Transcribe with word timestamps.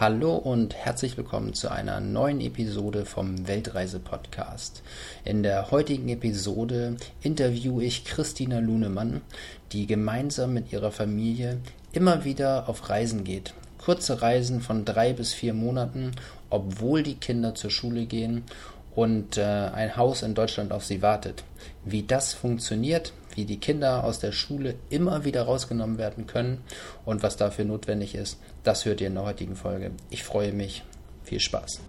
Hallo 0.00 0.34
und 0.34 0.74
herzlich 0.74 1.18
willkommen 1.18 1.52
zu 1.52 1.70
einer 1.70 2.00
neuen 2.00 2.40
Episode 2.40 3.04
vom 3.04 3.46
Weltreise-Podcast. 3.46 4.82
In 5.26 5.42
der 5.42 5.70
heutigen 5.72 6.08
Episode 6.08 6.96
interviewe 7.20 7.84
ich 7.84 8.06
Christina 8.06 8.60
Lunemann, 8.60 9.20
die 9.72 9.86
gemeinsam 9.86 10.54
mit 10.54 10.72
ihrer 10.72 10.90
Familie 10.90 11.58
immer 11.92 12.24
wieder 12.24 12.70
auf 12.70 12.88
Reisen 12.88 13.24
geht. 13.24 13.52
Kurze 13.76 14.22
Reisen 14.22 14.62
von 14.62 14.86
drei 14.86 15.12
bis 15.12 15.34
vier 15.34 15.52
Monaten, 15.52 16.12
obwohl 16.48 17.02
die 17.02 17.16
Kinder 17.16 17.54
zur 17.54 17.70
Schule 17.70 18.06
gehen 18.06 18.44
und 18.94 19.36
äh, 19.36 19.42
ein 19.42 19.98
Haus 19.98 20.22
in 20.22 20.34
Deutschland 20.34 20.72
auf 20.72 20.86
sie 20.86 21.02
wartet. 21.02 21.44
Wie 21.84 22.04
das 22.04 22.32
funktioniert, 22.32 23.12
wie 23.34 23.44
die 23.44 23.58
Kinder 23.58 24.04
aus 24.04 24.18
der 24.18 24.32
Schule 24.32 24.74
immer 24.88 25.24
wieder 25.24 25.42
rausgenommen 25.42 25.98
werden 25.98 26.26
können 26.26 26.58
und 27.04 27.22
was 27.22 27.36
dafür 27.36 27.64
notwendig 27.64 28.14
ist, 28.14 28.38
das 28.64 28.84
hört 28.84 29.00
ihr 29.00 29.08
in 29.08 29.14
der 29.14 29.24
heutigen 29.24 29.56
Folge. 29.56 29.92
Ich 30.10 30.24
freue 30.24 30.52
mich. 30.52 30.82
Viel 31.22 31.40
Spaß. 31.40 31.80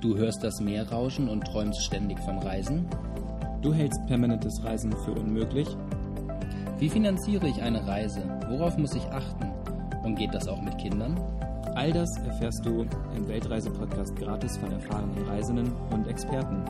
Du 0.00 0.16
hörst 0.16 0.42
das 0.42 0.60
Meer 0.60 0.88
rauschen 0.90 1.28
und 1.28 1.44
träumst 1.44 1.84
ständig 1.84 2.18
von 2.20 2.38
Reisen? 2.38 2.88
Du 3.62 3.72
hältst 3.72 4.04
permanentes 4.08 4.64
Reisen 4.64 4.92
für 5.04 5.12
unmöglich? 5.12 5.68
Wie 6.78 6.88
finanziere 6.88 7.46
ich 7.46 7.62
eine 7.62 7.86
Reise? 7.86 8.20
Worauf 8.48 8.76
muss 8.76 8.94
ich 8.96 9.04
achten? 9.04 9.52
Und 10.02 10.16
geht 10.16 10.34
das 10.34 10.48
auch 10.48 10.60
mit 10.60 10.76
Kindern? 10.78 11.16
All 11.76 11.92
das 11.92 12.16
erfährst 12.18 12.66
du 12.66 12.84
im 13.14 13.28
Weltreise-Podcast 13.28 14.16
gratis 14.16 14.56
von 14.56 14.72
erfahrenen 14.72 15.24
Reisenden 15.28 15.72
und 15.90 16.08
Experten. 16.08 16.64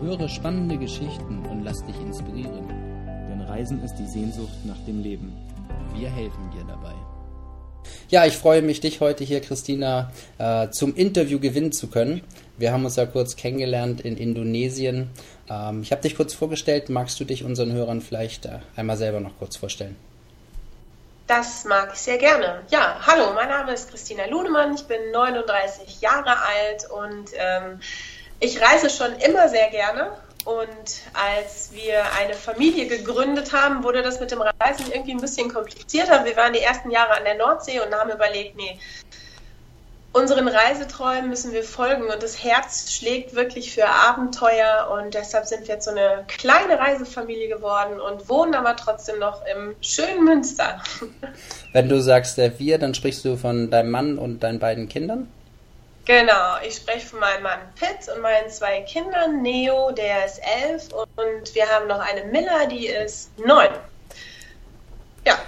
Höre 0.00 0.28
spannende 0.28 0.78
Geschichten 0.78 1.44
und 1.50 1.62
lass 1.62 1.84
dich 1.84 2.00
inspirieren. 2.00 2.79
Reisen 3.50 3.82
ist 3.82 3.96
die 3.96 4.06
Sehnsucht 4.06 4.64
nach 4.64 4.78
dem 4.86 5.02
Leben. 5.02 5.36
Wir 5.92 6.08
helfen 6.08 6.50
dir 6.54 6.64
dabei. 6.68 6.94
Ja, 8.08 8.24
ich 8.24 8.36
freue 8.36 8.62
mich, 8.62 8.80
dich 8.80 9.00
heute 9.00 9.24
hier, 9.24 9.40
Christina, 9.40 10.12
äh, 10.38 10.70
zum 10.70 10.94
Interview 10.94 11.40
gewinnen 11.40 11.72
zu 11.72 11.88
können. 11.88 12.22
Wir 12.58 12.72
haben 12.72 12.84
uns 12.84 12.94
ja 12.94 13.06
kurz 13.06 13.34
kennengelernt 13.34 14.02
in 14.02 14.16
Indonesien. 14.16 15.10
Ähm, 15.48 15.82
ich 15.82 15.90
habe 15.90 16.02
dich 16.02 16.16
kurz 16.16 16.32
vorgestellt. 16.32 16.90
Magst 16.90 17.18
du 17.18 17.24
dich 17.24 17.42
unseren 17.42 17.72
Hörern 17.72 18.00
vielleicht 18.00 18.46
äh, 18.46 18.60
einmal 18.76 18.96
selber 18.96 19.18
noch 19.18 19.36
kurz 19.38 19.56
vorstellen? 19.56 19.96
Das 21.26 21.64
mag 21.64 21.90
ich 21.92 22.00
sehr 22.00 22.18
gerne. 22.18 22.62
Ja, 22.68 23.00
hallo, 23.04 23.32
mein 23.34 23.48
Name 23.48 23.72
ist 23.72 23.90
Christina 23.90 24.26
Lunemann. 24.26 24.74
Ich 24.74 24.84
bin 24.84 25.10
39 25.12 26.00
Jahre 26.00 26.36
alt 26.38 26.88
und 26.90 27.30
ähm, 27.36 27.80
ich 28.38 28.60
reise 28.60 28.90
schon 28.90 29.12
immer 29.14 29.48
sehr 29.48 29.70
gerne 29.70 30.12
und 30.44 31.02
als 31.12 31.70
wir 31.72 32.12
eine 32.18 32.34
Familie 32.34 32.86
gegründet 32.86 33.52
haben, 33.52 33.84
wurde 33.84 34.02
das 34.02 34.20
mit 34.20 34.30
dem 34.30 34.40
Reisen 34.40 34.90
irgendwie 34.90 35.12
ein 35.12 35.20
bisschen 35.20 35.52
komplizierter. 35.52 36.24
Wir 36.24 36.36
waren 36.36 36.52
die 36.52 36.60
ersten 36.60 36.90
Jahre 36.90 37.16
an 37.16 37.24
der 37.24 37.36
Nordsee 37.36 37.80
und 37.80 37.94
haben 37.94 38.10
überlegt, 38.10 38.56
nee, 38.56 38.78
unseren 40.12 40.48
Reiseträumen 40.48 41.28
müssen 41.28 41.52
wir 41.52 41.62
folgen 41.62 42.04
und 42.04 42.22
das 42.22 42.42
Herz 42.42 42.92
schlägt 42.92 43.34
wirklich 43.34 43.72
für 43.72 43.86
Abenteuer 43.86 44.90
und 44.92 45.14
deshalb 45.14 45.46
sind 45.46 45.62
wir 45.62 45.74
jetzt 45.74 45.84
so 45.84 45.92
eine 45.92 46.24
kleine 46.26 46.78
Reisefamilie 46.78 47.48
geworden 47.48 48.00
und 48.00 48.28
wohnen 48.28 48.54
aber 48.54 48.74
trotzdem 48.76 49.20
noch 49.20 49.42
im 49.46 49.76
schönen 49.80 50.24
Münster. 50.24 50.82
Wenn 51.72 51.88
du 51.88 52.00
sagst 52.00 52.38
der 52.38 52.58
wir, 52.58 52.78
dann 52.78 52.94
sprichst 52.94 53.24
du 53.24 53.36
von 53.36 53.70
deinem 53.70 53.90
Mann 53.90 54.18
und 54.18 54.42
deinen 54.42 54.58
beiden 54.58 54.88
Kindern? 54.88 55.28
Genau, 56.10 56.56
ich 56.66 56.74
spreche 56.74 57.06
von 57.06 57.20
meinem 57.20 57.44
Mann 57.44 57.60
Pitt 57.76 58.12
und 58.12 58.20
meinen 58.20 58.50
zwei 58.50 58.80
Kindern. 58.80 59.42
Neo, 59.42 59.92
der 59.92 60.26
ist 60.26 60.40
elf 60.64 60.88
und 60.92 61.54
wir 61.54 61.68
haben 61.68 61.86
noch 61.86 62.00
eine 62.00 62.24
Miller, 62.24 62.66
die 62.68 62.88
ist 62.88 63.30
neun. 63.38 63.68
Ja. 65.24 65.38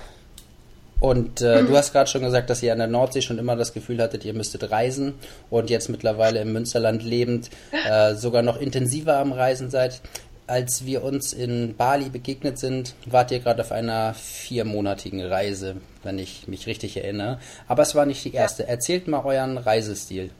Und 1.00 1.40
äh, 1.40 1.62
mhm. 1.62 1.66
du 1.66 1.76
hast 1.76 1.90
gerade 1.90 2.08
schon 2.08 2.22
gesagt, 2.22 2.48
dass 2.48 2.62
ihr 2.62 2.70
an 2.70 2.78
der 2.78 2.86
Nordsee 2.86 3.22
schon 3.22 3.40
immer 3.40 3.56
das 3.56 3.72
Gefühl 3.72 4.00
hattet, 4.00 4.24
ihr 4.24 4.34
müsstet 4.34 4.70
reisen 4.70 5.18
und 5.50 5.68
jetzt 5.68 5.88
mittlerweile 5.88 6.38
im 6.40 6.52
Münsterland 6.52 7.02
lebend 7.02 7.50
äh, 7.72 8.14
sogar 8.14 8.42
noch 8.42 8.60
intensiver 8.60 9.16
am 9.16 9.32
Reisen 9.32 9.68
seid. 9.68 10.00
Als 10.46 10.86
wir 10.86 11.02
uns 11.02 11.32
in 11.32 11.74
Bali 11.76 12.08
begegnet 12.08 12.60
sind, 12.60 12.94
wart 13.06 13.32
ihr 13.32 13.40
gerade 13.40 13.62
auf 13.62 13.72
einer 13.72 14.14
viermonatigen 14.14 15.24
Reise, 15.24 15.78
wenn 16.04 16.20
ich 16.20 16.46
mich 16.46 16.68
richtig 16.68 16.98
erinnere. 16.98 17.40
Aber 17.66 17.82
es 17.82 17.96
war 17.96 18.06
nicht 18.06 18.24
die 18.24 18.32
erste. 18.32 18.68
Erzählt 18.68 19.08
mal 19.08 19.24
euren 19.24 19.58
Reisestil. 19.58 20.30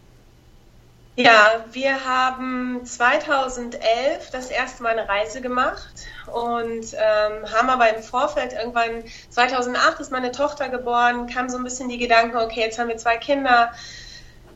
Ja, 1.15 1.63
wir 1.73 2.07
haben 2.07 2.87
2011 2.87 4.31
das 4.33 4.51
erste 4.51 4.83
Mal 4.83 4.99
eine 4.99 5.07
Reise 5.07 5.43
gemacht 5.43 6.07
und 6.33 6.87
ähm, 6.95 7.53
haben 7.53 7.69
aber 7.69 7.95
im 7.95 8.03
Vorfeld 8.03 8.55
irgendwann, 8.55 9.05
2008 9.29 10.01
ist 10.01 10.11
meine 10.11 10.33
Tochter 10.33 10.71
geboren, 10.71 11.27
kam 11.27 11.51
so 11.51 11.59
ein 11.59 11.65
bisschen 11.65 11.91
die 11.91 11.99
Gedanken, 11.99 12.39
okay, 12.39 12.61
jetzt 12.61 12.79
haben 12.79 12.89
wir 12.89 12.97
zwei 12.97 13.19
Kinder. 13.19 13.73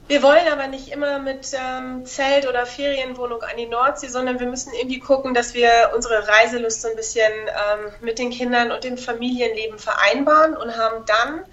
Wir 0.08 0.22
wollen 0.22 0.48
aber 0.50 0.66
nicht 0.68 0.88
immer 0.92 1.18
mit 1.18 1.52
ähm, 1.52 2.06
Zelt 2.06 2.48
oder 2.48 2.64
Ferienwohnung 2.64 3.42
an 3.42 3.58
die 3.58 3.66
Nordsee, 3.66 4.08
sondern 4.08 4.40
wir 4.40 4.46
müssen 4.46 4.72
irgendwie 4.72 5.00
gucken, 5.00 5.34
dass 5.34 5.52
wir 5.52 5.92
unsere 5.94 6.26
Reiselust 6.26 6.80
so 6.80 6.88
ein 6.88 6.96
bisschen 6.96 7.32
ähm, 7.32 7.92
mit 8.00 8.18
den 8.18 8.30
Kindern 8.30 8.72
und 8.72 8.82
dem 8.82 8.96
Familienleben 8.96 9.78
vereinbaren 9.78 10.56
und 10.56 10.78
haben 10.78 11.04
dann 11.04 11.44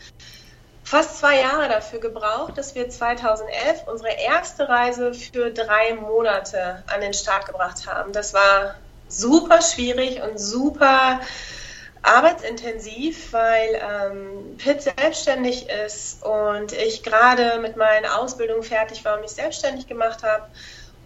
fast 0.84 1.20
zwei 1.20 1.40
Jahre 1.40 1.70
dafür 1.70 2.00
gebraucht, 2.00 2.58
dass 2.58 2.76
wir 2.76 2.90
2011 2.90 3.84
unsere 3.88 4.12
erste 4.12 4.68
Reise 4.68 5.14
für 5.14 5.52
drei 5.52 5.94
Monate 5.96 6.84
an 6.94 7.02
den 7.02 7.14
Start 7.14 7.46
gebracht 7.46 7.88
haben. 7.88 8.12
Das 8.12 8.34
war 8.34 8.76
super 9.08 9.62
schwierig 9.62 10.22
und 10.22 10.38
super 10.38 11.20
arbeitsintensiv, 12.02 13.32
weil 13.32 13.82
ähm, 13.82 14.58
Pitt 14.58 14.82
selbstständig 14.82 15.70
ist 15.70 16.24
und 16.24 16.74
ich 16.74 17.02
gerade 17.02 17.60
mit 17.60 17.78
meiner 17.78 18.20
Ausbildung 18.20 18.62
fertig 18.62 19.06
war 19.06 19.16
und 19.16 19.22
mich 19.22 19.32
selbstständig 19.32 19.88
gemacht 19.88 20.22
habe. 20.24 20.44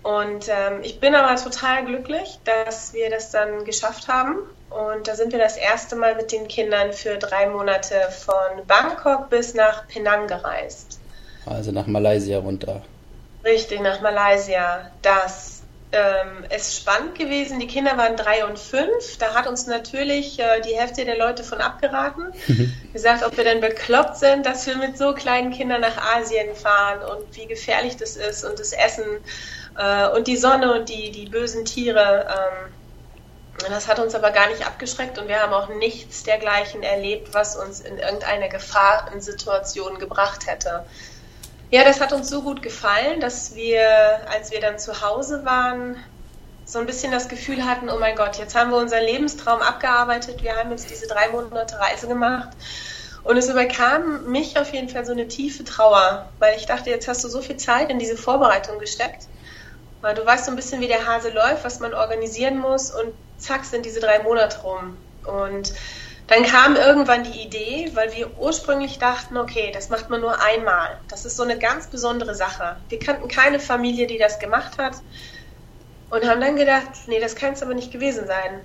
Und 0.01 0.47
ähm, 0.47 0.81
ich 0.81 0.99
bin 0.99 1.13
aber 1.13 1.35
total 1.41 1.85
glücklich, 1.85 2.39
dass 2.45 2.93
wir 2.93 3.09
das 3.11 3.29
dann 3.29 3.63
geschafft 3.63 4.07
haben 4.07 4.37
und 4.69 5.07
da 5.07 5.15
sind 5.15 5.31
wir 5.31 5.39
das 5.39 5.57
erste 5.57 5.95
Mal 5.95 6.15
mit 6.15 6.31
den 6.31 6.47
Kindern 6.47 6.93
für 6.93 7.17
drei 7.17 7.47
Monate 7.47 7.95
von 8.11 8.65
Bangkok 8.67 9.29
bis 9.29 9.53
nach 9.53 9.87
Penang 9.87 10.27
gereist. 10.27 10.99
Also 11.45 11.71
nach 11.71 11.87
Malaysia 11.87 12.39
runter. 12.39 12.81
Richtig, 13.45 13.79
nach 13.79 14.01
Malaysia. 14.01 14.91
Das 15.01 15.57
ähm, 15.93 16.43
ist 16.53 16.75
spannend 16.75 17.17
gewesen. 17.17 17.59
Die 17.61 17.67
Kinder 17.67 17.95
waren 17.97 18.17
drei 18.17 18.45
und 18.45 18.59
fünf. 18.59 19.17
Da 19.19 19.33
hat 19.33 19.47
uns 19.47 19.67
natürlich 19.67 20.37
äh, 20.37 20.59
die 20.61 20.75
Hälfte 20.75 21.05
der 21.05 21.17
Leute 21.17 21.45
von 21.45 21.61
abgeraten. 21.61 22.33
Gesagt, 22.93 23.23
ob 23.23 23.37
wir 23.37 23.45
denn 23.45 23.61
bekloppt 23.61 24.17
sind, 24.17 24.45
dass 24.45 24.67
wir 24.67 24.75
mit 24.75 24.97
so 24.97 25.13
kleinen 25.13 25.51
Kindern 25.51 25.79
nach 25.79 25.97
Asien 26.15 26.53
fahren 26.55 26.99
und 27.09 27.37
wie 27.37 27.45
gefährlich 27.45 27.95
das 27.95 28.17
ist 28.17 28.43
und 28.43 28.59
das 28.59 28.73
Essen 28.73 29.05
äh, 29.77 30.09
und 30.09 30.27
die 30.27 30.35
Sonne 30.35 30.77
und 30.77 30.89
die, 30.89 31.11
die 31.11 31.27
bösen 31.27 31.63
Tiere. 31.63 32.27
Ähm, 32.29 32.73
das 33.69 33.87
hat 33.87 33.99
uns 33.99 34.13
aber 34.13 34.31
gar 34.31 34.47
nicht 34.49 34.65
abgeschreckt 34.65 35.17
und 35.17 35.27
wir 35.27 35.41
haben 35.41 35.53
auch 35.53 35.69
nichts 35.69 36.23
dergleichen 36.23 36.83
erlebt, 36.83 37.33
was 37.33 37.55
uns 37.55 37.79
in 37.79 37.97
irgendeine 37.97 38.49
Gefahrensituation 38.49 39.97
gebracht 39.99 40.45
hätte. 40.45 40.85
Ja, 41.69 41.83
das 41.83 41.99
hat 41.99 42.13
uns 42.13 42.29
so 42.29 42.43
gut 42.43 42.61
gefallen, 42.61 43.19
dass 43.19 43.55
wir, 43.55 44.21
als 44.31 44.51
wir 44.51 44.61
dann 44.61 44.79
zu 44.79 45.01
Hause 45.01 45.43
waren, 45.43 45.97
so 46.65 46.79
ein 46.79 46.85
bisschen 46.85 47.11
das 47.11 47.29
Gefühl 47.29 47.65
hatten, 47.65 47.89
oh 47.89 47.97
mein 47.97 48.15
Gott, 48.15 48.37
jetzt 48.37 48.55
haben 48.55 48.71
wir 48.71 48.77
unseren 48.77 49.03
Lebenstraum 49.03 49.61
abgearbeitet, 49.61 50.43
wir 50.43 50.55
haben 50.55 50.69
jetzt 50.71 50.89
diese 50.89 51.07
drei 51.07 51.29
Monate 51.29 51.79
Reise 51.79 52.07
gemacht. 52.07 52.49
Und 53.23 53.37
es 53.37 53.49
überkam 53.49 54.29
mich 54.31 54.57
auf 54.57 54.71
jeden 54.71 54.87
Fall 54.87 55.05
so 55.05 55.11
eine 55.11 55.27
tiefe 55.27 55.63
Trauer, 55.63 56.29
weil 56.39 56.55
ich 56.57 56.65
dachte, 56.65 56.89
jetzt 56.89 57.07
hast 57.07 57.23
du 57.23 57.27
so 57.27 57.41
viel 57.41 57.57
Zeit 57.57 57.89
in 57.89 57.99
diese 57.99 58.15
Vorbereitung 58.15 58.79
gesteckt. 58.79 59.27
Weil 60.01 60.15
du 60.15 60.25
weißt 60.25 60.45
so 60.45 60.51
ein 60.51 60.55
bisschen, 60.55 60.79
wie 60.79 60.87
der 60.87 61.05
Hase 61.05 61.31
läuft, 61.31 61.65
was 61.65 61.79
man 61.79 61.93
organisieren 61.93 62.59
muss 62.59 62.91
und 62.91 63.13
zack 63.37 63.65
sind 63.65 63.85
diese 63.85 63.99
drei 63.99 64.19
Monate 64.23 64.61
rum. 64.61 64.97
Und 65.25 65.73
dann 66.27 66.43
kam 66.43 66.75
irgendwann 66.75 67.23
die 67.23 67.41
Idee, 67.41 67.91
weil 67.93 68.13
wir 68.13 68.37
ursprünglich 68.37 68.99
dachten, 68.99 69.37
okay, 69.37 69.71
das 69.73 69.89
macht 69.89 70.09
man 70.09 70.21
nur 70.21 70.41
einmal. 70.41 70.97
Das 71.07 71.25
ist 71.25 71.37
so 71.37 71.43
eine 71.43 71.57
ganz 71.57 71.87
besondere 71.87 72.35
Sache. 72.35 72.77
Wir 72.89 72.99
kannten 72.99 73.27
keine 73.29 73.59
Familie, 73.59 74.07
die 74.07 74.17
das 74.17 74.39
gemacht 74.39 74.77
hat 74.77 74.95
und 76.09 76.27
haben 76.27 76.41
dann 76.41 76.57
gedacht, 76.57 76.89
nee, 77.07 77.19
das 77.19 77.35
kann 77.35 77.53
es 77.53 77.63
aber 77.63 77.73
nicht 77.73 77.91
gewesen 77.91 78.27
sein. 78.27 78.61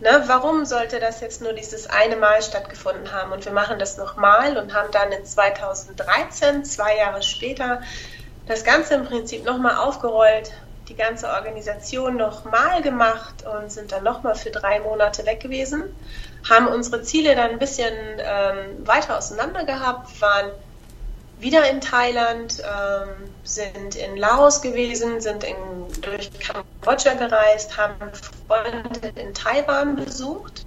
Ne, 0.00 0.24
warum 0.26 0.64
sollte 0.64 0.98
das 0.98 1.20
jetzt 1.20 1.40
nur 1.40 1.52
dieses 1.52 1.88
eine 1.88 2.16
Mal 2.16 2.42
stattgefunden 2.42 3.12
haben? 3.12 3.30
Und 3.30 3.44
wir 3.44 3.52
machen 3.52 3.78
das 3.78 3.96
nochmal 3.96 4.58
und 4.58 4.74
haben 4.74 4.90
dann 4.90 5.12
in 5.12 5.24
2013, 5.24 6.64
zwei 6.64 6.96
Jahre 6.96 7.22
später, 7.22 7.80
das 8.46 8.64
Ganze 8.64 8.94
im 8.94 9.04
Prinzip 9.04 9.44
nochmal 9.44 9.76
aufgerollt 9.76 10.52
die 10.88 10.94
ganze 10.94 11.28
Organisation 11.28 12.16
nochmal 12.16 12.82
gemacht 12.82 13.44
und 13.46 13.70
sind 13.70 13.92
dann 13.92 14.04
nochmal 14.04 14.34
für 14.34 14.50
drei 14.50 14.80
Monate 14.80 15.24
weg 15.26 15.40
gewesen, 15.40 15.84
haben 16.48 16.68
unsere 16.68 17.02
Ziele 17.02 17.34
dann 17.34 17.52
ein 17.52 17.58
bisschen 17.58 17.94
ähm, 18.18 18.86
weiter 18.86 19.16
auseinander 19.16 19.64
gehabt, 19.64 20.20
waren 20.20 20.50
wieder 21.38 21.68
in 21.68 21.80
Thailand, 21.80 22.62
ähm, 22.62 23.08
sind 23.42 23.96
in 23.96 24.16
Laos 24.16 24.62
gewesen, 24.62 25.20
sind 25.20 25.44
in, 25.44 25.56
durch 26.00 26.30
Kambodscha 26.38 27.14
gereist, 27.14 27.76
haben 27.76 27.94
Freunde 28.46 29.08
in 29.20 29.34
Taiwan 29.34 29.96
besucht. 29.96 30.64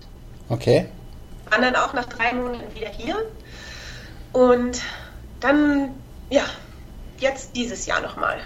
Okay. 0.50 0.88
Waren 1.50 1.62
dann 1.62 1.75
auch 1.75 1.94
nach 1.94 2.06
drei 2.06 2.34
Monaten 2.34 2.75
wieder 2.75 2.90
hier. 2.90 3.16
Und 4.34 4.81
dann, 5.40 5.96
ja, 6.30 6.44
jetzt 7.19 7.56
dieses 7.56 7.86
Jahr 7.86 8.02
nochmal. 8.02 8.40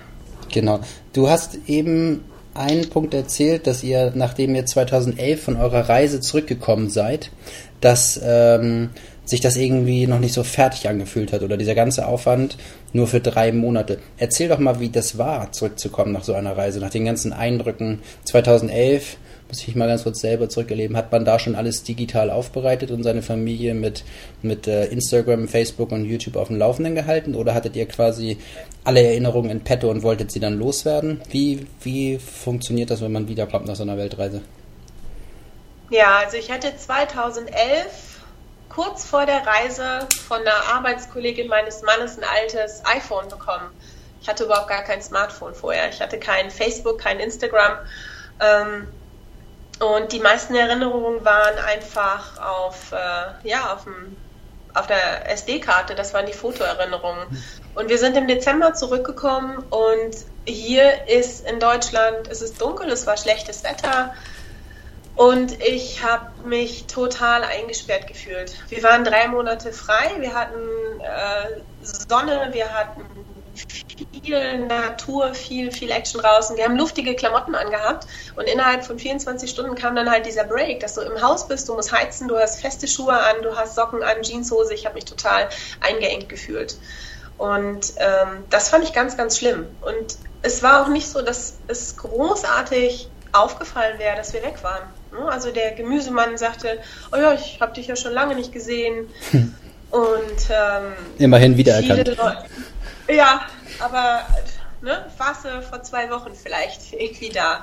Genau. 0.51 0.79
Du 1.13 1.29
hast 1.29 1.57
eben 1.67 2.21
einen 2.53 2.89
Punkt 2.89 3.13
erzählt, 3.13 3.67
dass 3.67 3.83
ihr, 3.83 4.11
nachdem 4.15 4.55
ihr 4.55 4.65
2011 4.65 5.41
von 5.41 5.55
eurer 5.55 5.87
Reise 5.87 6.19
zurückgekommen 6.19 6.89
seid, 6.89 7.31
dass 7.79 8.19
ähm, 8.23 8.89
sich 9.23 9.39
das 9.39 9.55
irgendwie 9.55 10.07
noch 10.07 10.19
nicht 10.19 10.33
so 10.33 10.43
fertig 10.43 10.89
angefühlt 10.89 11.31
hat 11.31 11.43
oder 11.43 11.57
dieser 11.57 11.75
ganze 11.75 12.05
Aufwand 12.07 12.57
nur 12.91 13.07
für 13.07 13.21
drei 13.21 13.51
Monate. 13.51 13.99
Erzähl 14.17 14.49
doch 14.49 14.59
mal, 14.59 14.79
wie 14.79 14.89
das 14.89 15.17
war, 15.17 15.51
zurückzukommen 15.51 16.11
nach 16.11 16.23
so 16.23 16.33
einer 16.33 16.57
Reise, 16.57 16.79
nach 16.79 16.89
den 16.89 17.05
ganzen 17.05 17.31
Eindrücken 17.31 17.99
2011 18.25 19.17
muss 19.51 19.67
ich 19.67 19.75
mal 19.75 19.87
ganz 19.87 20.03
kurz 20.03 20.21
selber 20.21 20.47
zurückerleben, 20.47 20.95
hat 20.95 21.11
man 21.11 21.25
da 21.25 21.37
schon 21.37 21.55
alles 21.55 21.83
digital 21.83 22.29
aufbereitet 22.29 22.89
und 22.89 23.03
seine 23.03 23.21
Familie 23.21 23.73
mit, 23.73 24.05
mit 24.41 24.65
äh, 24.65 24.85
Instagram, 24.85 25.49
Facebook 25.49 25.91
und 25.91 26.05
YouTube 26.05 26.37
auf 26.37 26.47
dem 26.47 26.57
Laufenden 26.57 26.95
gehalten? 26.95 27.35
Oder 27.35 27.53
hattet 27.53 27.75
ihr 27.75 27.85
quasi 27.85 28.37
alle 28.85 29.03
Erinnerungen 29.03 29.51
in 29.51 29.61
petto 29.61 29.89
und 29.89 30.03
wolltet 30.03 30.31
sie 30.31 30.39
dann 30.39 30.57
loswerden? 30.57 31.21
Wie, 31.29 31.67
wie 31.81 32.17
funktioniert 32.17 32.91
das, 32.91 33.01
wenn 33.01 33.11
man 33.11 33.27
wiederkommt 33.27 33.67
nach 33.67 33.75
so 33.75 33.83
einer 33.83 33.97
Weltreise? 33.97 34.41
Ja, 35.89 36.19
also 36.19 36.37
ich 36.37 36.49
hatte 36.49 36.73
2011 36.73 37.51
kurz 38.69 39.03
vor 39.03 39.25
der 39.25 39.45
Reise 39.45 40.07
von 40.27 40.39
einer 40.39 40.73
Arbeitskollegin 40.73 41.49
meines 41.49 41.81
Mannes 41.81 42.17
ein 42.17 42.23
altes 42.23 42.83
iPhone 42.85 43.27
bekommen. 43.27 43.69
Ich 44.21 44.29
hatte 44.29 44.45
überhaupt 44.45 44.69
gar 44.69 44.83
kein 44.83 45.01
Smartphone 45.01 45.53
vorher. 45.53 45.89
Ich 45.89 45.99
hatte 45.99 46.17
kein 46.17 46.49
Facebook, 46.49 46.99
kein 46.99 47.19
Instagram. 47.19 47.79
Ähm, 48.39 48.87
und 49.81 50.11
die 50.11 50.19
meisten 50.19 50.53
Erinnerungen 50.53 51.25
waren 51.25 51.57
einfach 51.57 52.39
auf, 52.39 52.91
äh, 52.91 53.47
ja, 53.47 53.73
auf, 53.73 53.85
dem, 53.85 54.15
auf 54.75 54.85
der 54.85 55.29
SD-Karte, 55.31 55.95
das 55.95 56.13
waren 56.13 56.27
die 56.27 56.33
Fotoerinnerungen. 56.33 57.25
Und 57.73 57.89
wir 57.89 57.97
sind 57.97 58.15
im 58.15 58.27
Dezember 58.27 58.75
zurückgekommen 58.75 59.57
und 59.71 60.15
hier 60.45 61.07
ist 61.07 61.47
in 61.47 61.59
Deutschland, 61.59 62.27
es 62.29 62.43
ist 62.43 62.61
dunkel, 62.61 62.91
es 62.91 63.07
war 63.07 63.17
schlechtes 63.17 63.63
Wetter 63.63 64.13
und 65.15 65.59
ich 65.61 66.03
habe 66.03 66.29
mich 66.45 66.85
total 66.85 67.43
eingesperrt 67.43 68.05
gefühlt. 68.05 68.53
Wir 68.69 68.83
waren 68.83 69.03
drei 69.03 69.27
Monate 69.27 69.73
frei, 69.73 70.11
wir 70.19 70.33
hatten 70.33 70.59
äh, 70.99 71.61
Sonne, 71.81 72.49
wir 72.51 72.71
hatten 72.71 73.03
viel 74.23 74.65
Natur, 74.65 75.33
viel, 75.33 75.71
viel 75.71 75.91
Action 75.91 76.21
draußen. 76.21 76.57
Wir 76.57 76.65
haben 76.65 76.77
luftige 76.77 77.15
Klamotten 77.15 77.55
angehabt 77.55 78.07
und 78.35 78.47
innerhalb 78.47 78.83
von 78.83 78.97
24 78.97 79.49
Stunden 79.49 79.75
kam 79.75 79.95
dann 79.95 80.09
halt 80.09 80.25
dieser 80.25 80.43
Break, 80.43 80.79
dass 80.79 80.95
du 80.95 81.01
im 81.01 81.21
Haus 81.21 81.47
bist, 81.47 81.69
du 81.69 81.75
musst 81.75 81.91
heizen, 81.91 82.27
du 82.27 82.37
hast 82.37 82.61
feste 82.61 82.87
Schuhe 82.87 83.13
an, 83.13 83.41
du 83.41 83.55
hast 83.55 83.75
Socken 83.75 84.03
an, 84.03 84.21
Jeanshose. 84.21 84.73
Ich 84.73 84.85
habe 84.85 84.95
mich 84.95 85.05
total 85.05 85.49
eingeengt 85.79 86.29
gefühlt. 86.29 86.77
Und 87.37 87.93
ähm, 87.97 88.43
das 88.49 88.69
fand 88.69 88.83
ich 88.83 88.93
ganz, 88.93 89.17
ganz 89.17 89.37
schlimm. 89.37 89.65
Und 89.81 90.17
es 90.43 90.61
war 90.61 90.83
auch 90.83 90.89
nicht 90.89 91.07
so, 91.07 91.21
dass 91.21 91.57
es 91.67 91.97
großartig 91.97 93.09
aufgefallen 93.31 93.97
wäre, 93.99 94.15
dass 94.15 94.33
wir 94.33 94.43
weg 94.43 94.63
waren. 94.63 94.83
Ne? 95.11 95.31
Also 95.31 95.51
der 95.51 95.71
Gemüsemann 95.71 96.37
sagte, 96.37 96.79
oh 97.11 97.17
ja, 97.17 97.33
ich 97.33 97.59
habe 97.61 97.73
dich 97.73 97.87
ja 97.87 97.95
schon 97.95 98.13
lange 98.13 98.35
nicht 98.35 98.51
gesehen. 98.51 99.09
Und 99.91 100.49
ähm, 100.49 100.93
immerhin 101.17 101.57
wiedererkannt. 101.57 102.17
Ja, 103.11 103.45
aber 103.79 104.25
ne, 104.79 105.11
warst 105.17 105.43
du 105.43 105.61
vor 105.61 105.83
zwei 105.83 106.09
Wochen 106.09 106.33
vielleicht 106.33 106.93
irgendwie 106.93 107.29
da. 107.29 107.61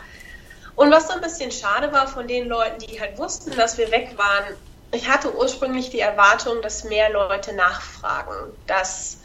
Und 0.74 0.90
was 0.90 1.08
so 1.08 1.14
ein 1.14 1.22
bisschen 1.22 1.50
schade 1.50 1.90
war 1.90 2.06
von 2.06 2.28
den 2.28 2.48
Leuten, 2.48 2.78
die 2.80 3.00
halt 3.00 3.18
wussten, 3.18 3.56
dass 3.56 3.78
wir 3.78 3.90
weg 3.90 4.16
waren, 4.18 4.44
ich 4.92 5.08
hatte 5.08 5.34
ursprünglich 5.34 5.90
die 5.90 6.00
Erwartung, 6.00 6.60
dass 6.62 6.84
mehr 6.84 7.10
Leute 7.10 7.54
nachfragen, 7.54 8.52
dass 8.66 9.18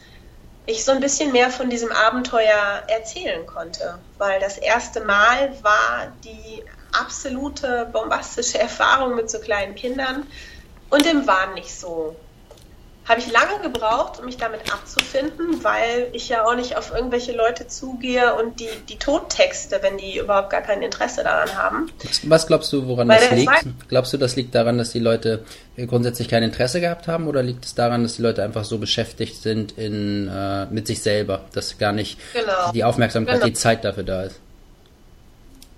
ich 0.66 0.84
so 0.84 0.92
ein 0.92 1.00
bisschen 1.00 1.32
mehr 1.32 1.50
von 1.50 1.68
diesem 1.68 1.92
Abenteuer 1.92 2.82
erzählen 2.88 3.46
konnte, 3.46 3.98
weil 4.18 4.40
das 4.40 4.56
erste 4.56 5.04
Mal 5.04 5.54
war 5.62 6.12
die 6.24 6.64
absolute 6.92 7.86
bombastische 7.92 8.58
Erfahrung 8.60 9.14
mit 9.14 9.30
so 9.30 9.40
kleinen 9.40 9.74
Kindern 9.74 10.26
und 10.88 11.04
dem 11.04 11.26
war 11.26 11.52
nicht 11.52 11.78
so 11.78 12.16
habe 13.06 13.20
ich 13.20 13.30
lange 13.30 13.60
gebraucht, 13.62 14.18
um 14.18 14.24
mich 14.24 14.38
damit 14.38 14.72
abzufinden, 14.72 15.62
weil 15.62 16.08
ich 16.12 16.30
ja 16.30 16.46
auch 16.46 16.54
nicht 16.54 16.76
auf 16.76 16.92
irgendwelche 16.92 17.32
Leute 17.32 17.68
zugehe 17.68 18.34
und 18.34 18.60
die, 18.60 18.68
die 18.88 18.98
Tontexte, 18.98 19.80
wenn 19.82 19.98
die 19.98 20.18
überhaupt 20.18 20.48
gar 20.48 20.62
kein 20.62 20.80
Interesse 20.80 21.22
daran 21.22 21.54
haben. 21.54 21.90
Was 22.22 22.46
glaubst 22.46 22.72
du, 22.72 22.86
woran 22.86 23.08
weil 23.08 23.20
das 23.20 23.30
liegt? 23.32 23.88
Glaubst 23.88 24.12
du, 24.14 24.16
das 24.16 24.36
liegt 24.36 24.54
daran, 24.54 24.78
dass 24.78 24.92
die 24.92 25.00
Leute 25.00 25.44
grundsätzlich 25.86 26.28
kein 26.28 26.42
Interesse 26.42 26.80
gehabt 26.80 27.06
haben 27.06 27.28
oder 27.28 27.42
liegt 27.42 27.66
es 27.66 27.74
daran, 27.74 28.04
dass 28.04 28.16
die 28.16 28.22
Leute 28.22 28.42
einfach 28.42 28.64
so 28.64 28.78
beschäftigt 28.78 29.42
sind 29.42 29.72
in, 29.72 30.28
äh, 30.28 30.66
mit 30.66 30.86
sich 30.86 31.02
selber, 31.02 31.42
dass 31.52 31.76
gar 31.76 31.92
nicht 31.92 32.18
genau. 32.32 32.72
die 32.72 32.84
Aufmerksamkeit, 32.84 33.34
genau. 33.34 33.46
die 33.46 33.54
Zeit 33.54 33.84
dafür 33.84 34.04
da 34.04 34.22
ist? 34.22 34.40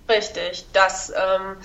Richtig, 0.08 0.67
das. 0.72 1.11
Ähm, 1.11 1.56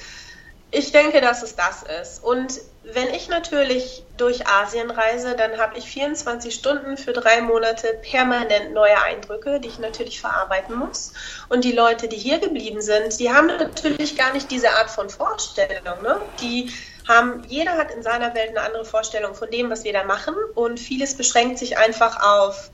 ich 0.71 0.93
denke, 0.93 1.19
dass 1.19 1.43
es 1.43 1.55
das 1.55 1.83
ist. 2.01 2.23
Und 2.23 2.61
wenn 2.83 3.13
ich 3.13 3.27
natürlich 3.27 4.03
durch 4.17 4.47
Asien 4.47 4.89
reise, 4.89 5.35
dann 5.35 5.57
habe 5.57 5.77
ich 5.77 5.85
24 5.85 6.53
Stunden 6.55 6.97
für 6.97 7.11
drei 7.11 7.41
Monate 7.41 7.99
permanent 8.09 8.73
neue 8.73 8.99
Eindrücke, 9.01 9.59
die 9.59 9.67
ich 9.67 9.79
natürlich 9.79 10.21
verarbeiten 10.21 10.75
muss. 10.75 11.13
Und 11.49 11.65
die 11.65 11.73
Leute, 11.73 12.07
die 12.07 12.15
hier 12.15 12.39
geblieben 12.39 12.81
sind, 12.81 13.19
die 13.19 13.31
haben 13.31 13.47
natürlich 13.47 14.17
gar 14.17 14.31
nicht 14.33 14.49
diese 14.49 14.71
Art 14.71 14.89
von 14.89 15.09
Vorstellung. 15.09 16.01
Ne? 16.01 16.21
Die 16.39 16.71
haben, 17.07 17.43
jeder 17.47 17.73
hat 17.73 17.91
in 17.91 18.01
seiner 18.01 18.33
Welt 18.33 18.49
eine 18.49 18.61
andere 18.61 18.85
Vorstellung 18.85 19.35
von 19.35 19.51
dem, 19.51 19.69
was 19.69 19.83
wir 19.83 19.93
da 19.93 20.05
machen. 20.05 20.35
Und 20.55 20.79
vieles 20.79 21.17
beschränkt 21.17 21.59
sich 21.59 21.77
einfach 21.77 22.23
auf 22.23 22.71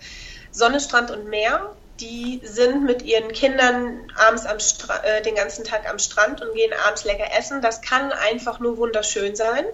Sonne, 0.52 0.80
Strand 0.80 1.10
und 1.10 1.26
Meer 1.26 1.76
die 2.00 2.42
sind 2.44 2.84
mit 2.84 3.02
ihren 3.02 3.32
Kindern 3.32 4.12
abends 4.16 4.46
am 4.46 4.60
Stra 4.60 5.04
äh, 5.04 5.22
den 5.22 5.36
ganzen 5.36 5.64
Tag 5.64 5.90
am 5.90 6.00
Strand 6.00 6.42
und 6.42 6.54
gehen 6.54 6.72
abends 6.86 7.04
lecker 7.04 7.28
essen. 7.38 7.62
Das 7.62 7.82
kann 7.82 8.12
einfach 8.12 8.60
nur 8.60 8.78
wunderschön 8.78 9.36
sein. 9.36 9.66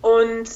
Und 0.00 0.48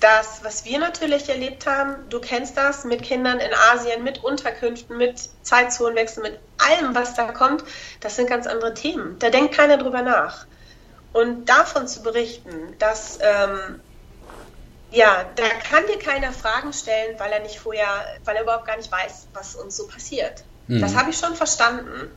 das, 0.00 0.40
was 0.42 0.64
wir 0.64 0.78
natürlich 0.78 1.28
erlebt 1.28 1.66
haben, 1.66 2.08
du 2.10 2.20
kennst 2.20 2.56
das 2.56 2.84
mit 2.84 3.02
Kindern 3.02 3.38
in 3.38 3.50
Asien, 3.72 4.04
mit 4.04 4.22
Unterkünften, 4.22 4.96
mit 4.98 5.30
Zeitzonenwechsel, 5.42 6.22
mit 6.22 6.38
allem, 6.58 6.94
was 6.94 7.14
da 7.14 7.32
kommt, 7.32 7.64
das 8.00 8.16
sind 8.16 8.28
ganz 8.28 8.46
andere 8.46 8.74
Themen. 8.74 9.18
Da 9.18 9.30
denkt 9.30 9.54
keiner 9.54 9.78
drüber 9.78 10.02
nach. 10.02 10.46
Und 11.12 11.48
davon 11.48 11.88
zu 11.88 12.02
berichten, 12.02 12.74
dass 12.78 13.18
ähm, 13.22 13.80
ja, 14.94 15.24
da 15.34 15.48
kann 15.68 15.86
dir 15.86 15.98
keiner 15.98 16.32
Fragen 16.32 16.72
stellen, 16.72 17.18
weil 17.18 17.32
er 17.32 17.40
nicht 17.40 17.58
vorher, 17.58 17.86
weil 18.24 18.36
er 18.36 18.42
überhaupt 18.42 18.66
gar 18.66 18.76
nicht 18.76 18.90
weiß, 18.90 19.28
was 19.34 19.56
uns 19.56 19.76
so 19.76 19.86
passiert. 19.86 20.44
Mhm. 20.68 20.80
Das 20.80 20.96
habe 20.96 21.10
ich 21.10 21.16
schon 21.16 21.34
verstanden. 21.34 22.10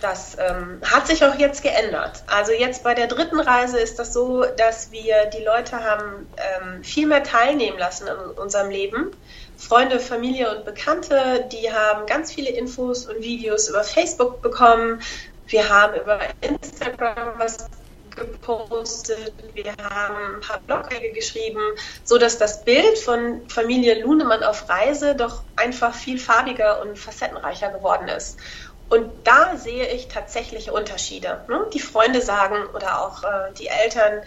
Das 0.00 0.36
ähm, 0.38 0.80
hat 0.82 1.06
sich 1.06 1.24
auch 1.24 1.34
jetzt 1.34 1.62
geändert. 1.62 2.22
Also 2.26 2.52
jetzt 2.52 2.82
bei 2.82 2.94
der 2.94 3.06
dritten 3.06 3.38
Reise 3.38 3.78
ist 3.78 3.98
das 3.98 4.14
so, 4.14 4.44
dass 4.44 4.92
wir 4.92 5.26
die 5.26 5.42
Leute 5.42 5.82
haben 5.84 6.26
ähm, 6.36 6.82
viel 6.82 7.06
mehr 7.06 7.22
teilnehmen 7.22 7.78
lassen 7.78 8.06
in 8.06 8.16
unserem 8.16 8.70
Leben. 8.70 9.10
Freunde, 9.58 10.00
Familie 10.00 10.56
und 10.56 10.64
Bekannte, 10.64 11.46
die 11.52 11.70
haben 11.70 12.06
ganz 12.06 12.32
viele 12.32 12.48
Infos 12.50 13.04
und 13.06 13.20
Videos 13.20 13.68
über 13.68 13.84
Facebook 13.84 14.40
bekommen. 14.40 15.02
Wir 15.48 15.68
haben 15.68 16.00
über 16.00 16.20
Instagram 16.40 17.38
was 17.38 17.58
gepostet, 18.26 19.32
wir 19.54 19.72
haben 19.82 20.36
ein 20.36 20.40
paar 20.40 20.60
Blogbeiträge 20.60 21.12
geschrieben, 21.12 21.60
so 22.04 22.18
dass 22.18 22.38
das 22.38 22.64
Bild 22.64 22.98
von 22.98 23.48
Familie 23.48 24.02
Lunemann 24.02 24.42
auf 24.42 24.68
Reise 24.68 25.14
doch 25.14 25.42
einfach 25.56 25.94
viel 25.94 26.18
farbiger 26.18 26.82
und 26.82 26.98
facettenreicher 26.98 27.70
geworden 27.70 28.08
ist. 28.08 28.38
Und 28.88 29.10
da 29.24 29.56
sehe 29.56 29.86
ich 29.86 30.08
tatsächliche 30.08 30.72
Unterschiede. 30.72 31.44
Ne? 31.48 31.66
Die 31.72 31.80
Freunde 31.80 32.20
sagen 32.20 32.66
oder 32.74 33.00
auch 33.02 33.22
äh, 33.22 33.52
die 33.56 33.68
Eltern, 33.68 34.22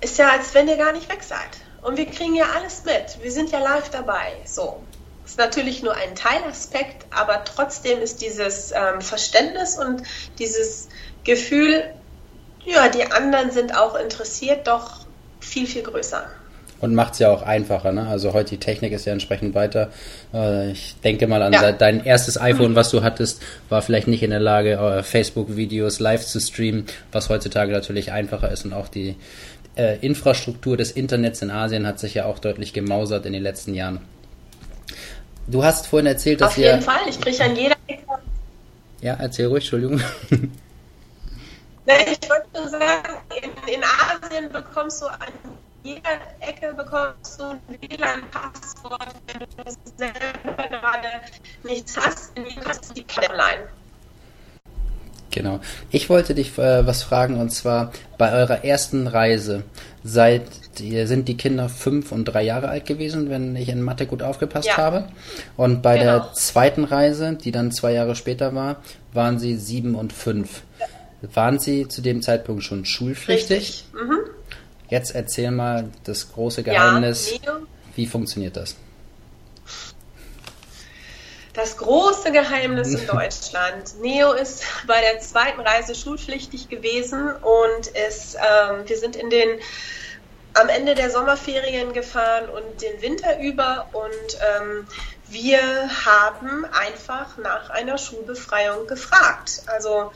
ist 0.00 0.18
ja, 0.18 0.30
als 0.30 0.54
wenn 0.54 0.68
ihr 0.68 0.76
gar 0.76 0.92
nicht 0.92 1.10
weg 1.10 1.22
seid. 1.22 1.48
Und 1.82 1.96
wir 1.96 2.06
kriegen 2.06 2.34
ja 2.34 2.46
alles 2.56 2.84
mit. 2.84 3.22
Wir 3.22 3.30
sind 3.30 3.52
ja 3.52 3.60
live 3.60 3.90
dabei. 3.90 4.32
So. 4.44 4.82
Ist 5.24 5.38
natürlich 5.38 5.82
nur 5.82 5.94
ein 5.94 6.14
Teilaspekt, 6.14 7.06
aber 7.10 7.44
trotzdem 7.44 8.00
ist 8.00 8.22
dieses 8.22 8.72
ähm, 8.72 9.00
Verständnis 9.00 9.76
und 9.76 10.02
dieses 10.38 10.88
Gefühl, 11.24 11.92
ja, 12.66 12.88
die 12.88 13.04
anderen 13.10 13.50
sind 13.50 13.76
auch 13.76 13.94
interessiert, 13.98 14.66
doch 14.66 15.06
viel, 15.40 15.66
viel 15.66 15.82
größer. 15.82 16.26
Und 16.78 16.94
macht 16.94 17.14
es 17.14 17.20
ja 17.20 17.30
auch 17.30 17.42
einfacher, 17.42 17.90
ne? 17.92 18.06
Also 18.06 18.34
heute 18.34 18.50
die 18.50 18.58
Technik 18.58 18.92
ist 18.92 19.06
ja 19.06 19.12
entsprechend 19.14 19.54
weiter. 19.54 19.88
Äh, 20.34 20.72
ich 20.72 20.94
denke 21.02 21.26
mal 21.26 21.40
an 21.42 21.52
ja. 21.54 21.72
dein 21.72 22.04
erstes 22.04 22.38
iPhone, 22.38 22.74
was 22.74 22.90
du 22.90 23.02
hattest, 23.02 23.42
war 23.70 23.80
vielleicht 23.80 24.08
nicht 24.08 24.22
in 24.22 24.30
der 24.30 24.40
Lage, 24.40 24.72
äh, 24.72 25.02
Facebook-Videos 25.02 26.00
live 26.00 26.26
zu 26.26 26.38
streamen, 26.38 26.84
was 27.12 27.30
heutzutage 27.30 27.72
natürlich 27.72 28.12
einfacher 28.12 28.50
ist 28.50 28.66
und 28.66 28.74
auch 28.74 28.88
die 28.88 29.16
äh, 29.76 29.98
Infrastruktur 30.00 30.76
des 30.76 30.90
Internets 30.90 31.40
in 31.40 31.50
Asien 31.50 31.86
hat 31.86 31.98
sich 31.98 32.14
ja 32.14 32.26
auch 32.26 32.38
deutlich 32.38 32.74
gemausert 32.74 33.24
in 33.24 33.32
den 33.32 33.42
letzten 33.42 33.72
Jahren. 33.72 34.00
Du 35.46 35.64
hast 35.64 35.86
vorhin 35.86 36.06
erzählt, 36.06 36.42
dass 36.42 36.50
Auf 36.50 36.58
jeden 36.58 36.82
Fall, 36.82 37.00
ich 37.08 37.20
kriege 37.20 37.42
an 37.42 37.56
jeder. 37.56 37.76
Ja, 39.00 39.16
erzähl 39.18 39.46
ruhig, 39.46 39.64
Entschuldigung. 39.64 40.00
Ich 41.86 42.28
wollte 42.28 42.48
nur 42.52 42.68
sagen, 42.68 43.16
in, 43.40 43.74
in 43.74 43.82
Asien 43.84 44.50
bekommst 44.50 45.02
du 45.02 45.06
an 45.06 45.32
jeder 45.86 46.18
Ecke 46.40 46.74
bekommst 46.74 47.38
du 47.38 47.44
ein 47.44 47.60
WLAN-Passwort, 47.80 49.14
wenn 49.28 49.38
du 49.38 49.72
selber 49.96 50.68
gerade 50.68 51.08
nichts 51.62 51.96
hast, 51.96 52.32
kannst 52.60 52.90
du 52.90 52.94
die 52.94 53.06
online. 53.30 53.68
Genau. 55.30 55.60
Ich 55.90 56.08
wollte 56.08 56.34
dich 56.34 56.58
äh, 56.58 56.86
was 56.86 57.02
fragen 57.04 57.38
und 57.38 57.50
zwar 57.50 57.92
bei 58.18 58.32
eurer 58.32 58.64
ersten 58.64 59.06
Reise. 59.06 59.62
Seid 60.02 60.42
ihr, 60.80 61.06
sind 61.06 61.28
die 61.28 61.36
Kinder 61.36 61.68
fünf 61.68 62.10
und 62.10 62.24
drei 62.24 62.42
Jahre 62.42 62.68
alt 62.68 62.86
gewesen, 62.86 63.30
wenn 63.30 63.54
ich 63.54 63.68
in 63.68 63.82
Mathe 63.82 64.06
gut 64.06 64.22
aufgepasst 64.22 64.68
ja. 64.68 64.76
habe? 64.78 65.08
Und 65.56 65.82
bei 65.82 65.98
genau. 65.98 66.18
der 66.18 66.32
zweiten 66.32 66.84
Reise, 66.84 67.34
die 67.34 67.52
dann 67.52 67.70
zwei 67.70 67.92
Jahre 67.92 68.16
später 68.16 68.54
war, 68.54 68.76
waren 69.12 69.38
sie 69.38 69.56
sieben 69.56 69.94
und 69.94 70.12
fünf. 70.12 70.62
Waren 71.22 71.58
sie 71.58 71.88
zu 71.88 72.02
dem 72.02 72.22
Zeitpunkt 72.22 72.62
schon 72.62 72.84
schulpflichtig? 72.84 73.84
Mhm. 73.92 74.20
Jetzt 74.88 75.14
erzähl 75.14 75.50
mal 75.50 75.90
das 76.04 76.32
große 76.32 76.62
Geheimnis. 76.62 77.32
Ja, 77.44 77.58
Wie 77.94 78.06
funktioniert 78.06 78.56
das? 78.56 78.76
Das 81.54 81.78
große 81.78 82.32
Geheimnis 82.32 82.88
in 82.88 83.06
Deutschland. 83.06 84.00
Neo 84.00 84.32
ist 84.32 84.62
bei 84.86 85.00
der 85.00 85.20
zweiten 85.20 85.60
Reise 85.60 85.94
schulpflichtig 85.94 86.68
gewesen 86.68 87.30
und 87.30 87.94
es, 87.94 88.34
ähm, 88.34 88.82
wir 88.86 88.98
sind 88.98 89.16
in 89.16 89.30
den 89.30 89.48
am 90.52 90.68
Ende 90.68 90.94
der 90.94 91.10
Sommerferien 91.10 91.92
gefahren 91.92 92.48
und 92.48 92.80
den 92.80 93.02
Winter 93.02 93.40
über 93.40 93.88
und 93.92 94.38
ähm, 94.56 94.86
wir 95.28 95.60
haben 96.04 96.64
einfach 96.66 97.36
nach 97.36 97.68
einer 97.70 97.98
Schulbefreiung 97.98 98.86
gefragt. 98.86 99.62
Also 99.66 100.12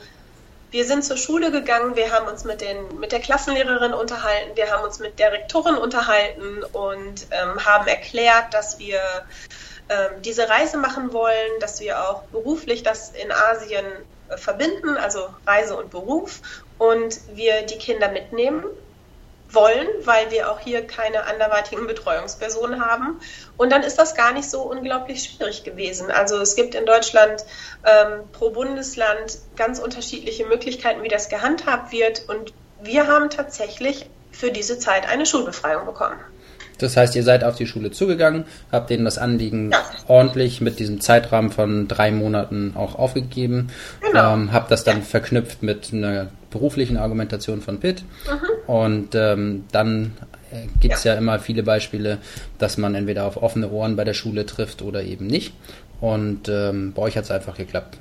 wir 0.71 0.85
sind 0.85 1.03
zur 1.03 1.17
Schule 1.17 1.51
gegangen, 1.51 1.95
wir 1.95 2.11
haben 2.11 2.27
uns 2.27 2.45
mit, 2.45 2.61
den, 2.61 2.99
mit 2.99 3.11
der 3.11 3.19
Klassenlehrerin 3.19 3.93
unterhalten, 3.93 4.55
wir 4.55 4.71
haben 4.71 4.83
uns 4.83 4.99
mit 4.99 5.19
der 5.19 5.33
Rektorin 5.33 5.75
unterhalten 5.75 6.63
und 6.71 7.27
ähm, 7.31 7.65
haben 7.65 7.87
erklärt, 7.87 8.53
dass 8.53 8.79
wir 8.79 9.01
ähm, 9.89 10.21
diese 10.21 10.47
Reise 10.47 10.77
machen 10.77 11.11
wollen, 11.11 11.59
dass 11.59 11.81
wir 11.81 12.09
auch 12.09 12.23
beruflich 12.23 12.83
das 12.83 13.11
in 13.11 13.31
Asien 13.31 13.85
äh, 14.29 14.37
verbinden, 14.37 14.95
also 14.97 15.27
Reise 15.45 15.75
und 15.75 15.89
Beruf, 15.89 16.41
und 16.77 17.19
wir 17.27 17.63
die 17.63 17.77
Kinder 17.77 18.09
mitnehmen 18.09 18.63
wollen, 19.53 19.87
weil 20.03 20.31
wir 20.31 20.51
auch 20.51 20.59
hier 20.59 20.85
keine 20.85 21.25
anderweitigen 21.25 21.87
Betreuungspersonen 21.87 22.83
haben. 22.83 23.19
Und 23.57 23.71
dann 23.71 23.83
ist 23.83 23.97
das 23.97 24.15
gar 24.15 24.33
nicht 24.33 24.49
so 24.49 24.61
unglaublich 24.61 25.23
schwierig 25.23 25.63
gewesen. 25.63 26.11
Also 26.11 26.37
es 26.37 26.55
gibt 26.55 26.75
in 26.75 26.85
Deutschland 26.85 27.43
ähm, 27.85 28.21
pro 28.31 28.51
Bundesland 28.51 29.39
ganz 29.55 29.79
unterschiedliche 29.79 30.45
Möglichkeiten, 30.45 31.03
wie 31.03 31.09
das 31.09 31.29
gehandhabt 31.29 31.91
wird. 31.91 32.27
Und 32.27 32.53
wir 32.81 33.07
haben 33.07 33.29
tatsächlich 33.29 34.07
für 34.31 34.51
diese 34.51 34.79
Zeit 34.79 35.07
eine 35.07 35.25
Schulbefreiung 35.25 35.85
bekommen. 35.85 36.19
Das 36.81 36.97
heißt, 36.97 37.15
ihr 37.15 37.23
seid 37.23 37.43
auf 37.43 37.55
die 37.55 37.67
Schule 37.67 37.91
zugegangen, 37.91 38.45
habt 38.71 38.89
denen 38.89 39.05
das 39.05 39.19
Anliegen 39.19 39.71
ja. 39.71 39.83
ordentlich 40.07 40.61
mit 40.61 40.79
diesem 40.79 40.99
Zeitrahmen 40.99 41.51
von 41.51 41.87
drei 41.87 42.11
Monaten 42.11 42.73
auch 42.75 42.95
aufgegeben, 42.95 43.67
genau. 44.01 44.33
ähm, 44.33 44.51
habt 44.51 44.71
das 44.71 44.83
dann 44.83 44.99
ja. 44.99 45.03
verknüpft 45.03 45.61
mit 45.61 45.93
einer 45.93 46.31
beruflichen 46.49 46.97
Argumentation 46.97 47.61
von 47.61 47.79
Pitt 47.79 48.03
mhm. 48.25 48.50
Und 48.67 49.15
ähm, 49.15 49.65
dann 49.71 50.17
äh, 50.51 50.67
gibt 50.79 50.95
es 50.95 51.03
ja. 51.03 51.13
ja 51.13 51.17
immer 51.17 51.39
viele 51.39 51.63
Beispiele, 51.63 52.19
dass 52.57 52.77
man 52.77 52.95
entweder 52.95 53.25
auf 53.25 53.41
offene 53.41 53.69
Ohren 53.69 53.95
bei 53.95 54.03
der 54.03 54.13
Schule 54.13 54.45
trifft 54.45 54.81
oder 54.81 55.03
eben 55.03 55.27
nicht. 55.27 55.53
Und 55.99 56.49
ähm, 56.49 56.93
bei 56.93 57.03
euch 57.03 57.17
hat 57.17 57.25
es 57.25 57.31
einfach 57.31 57.55
geklappt. 57.55 57.97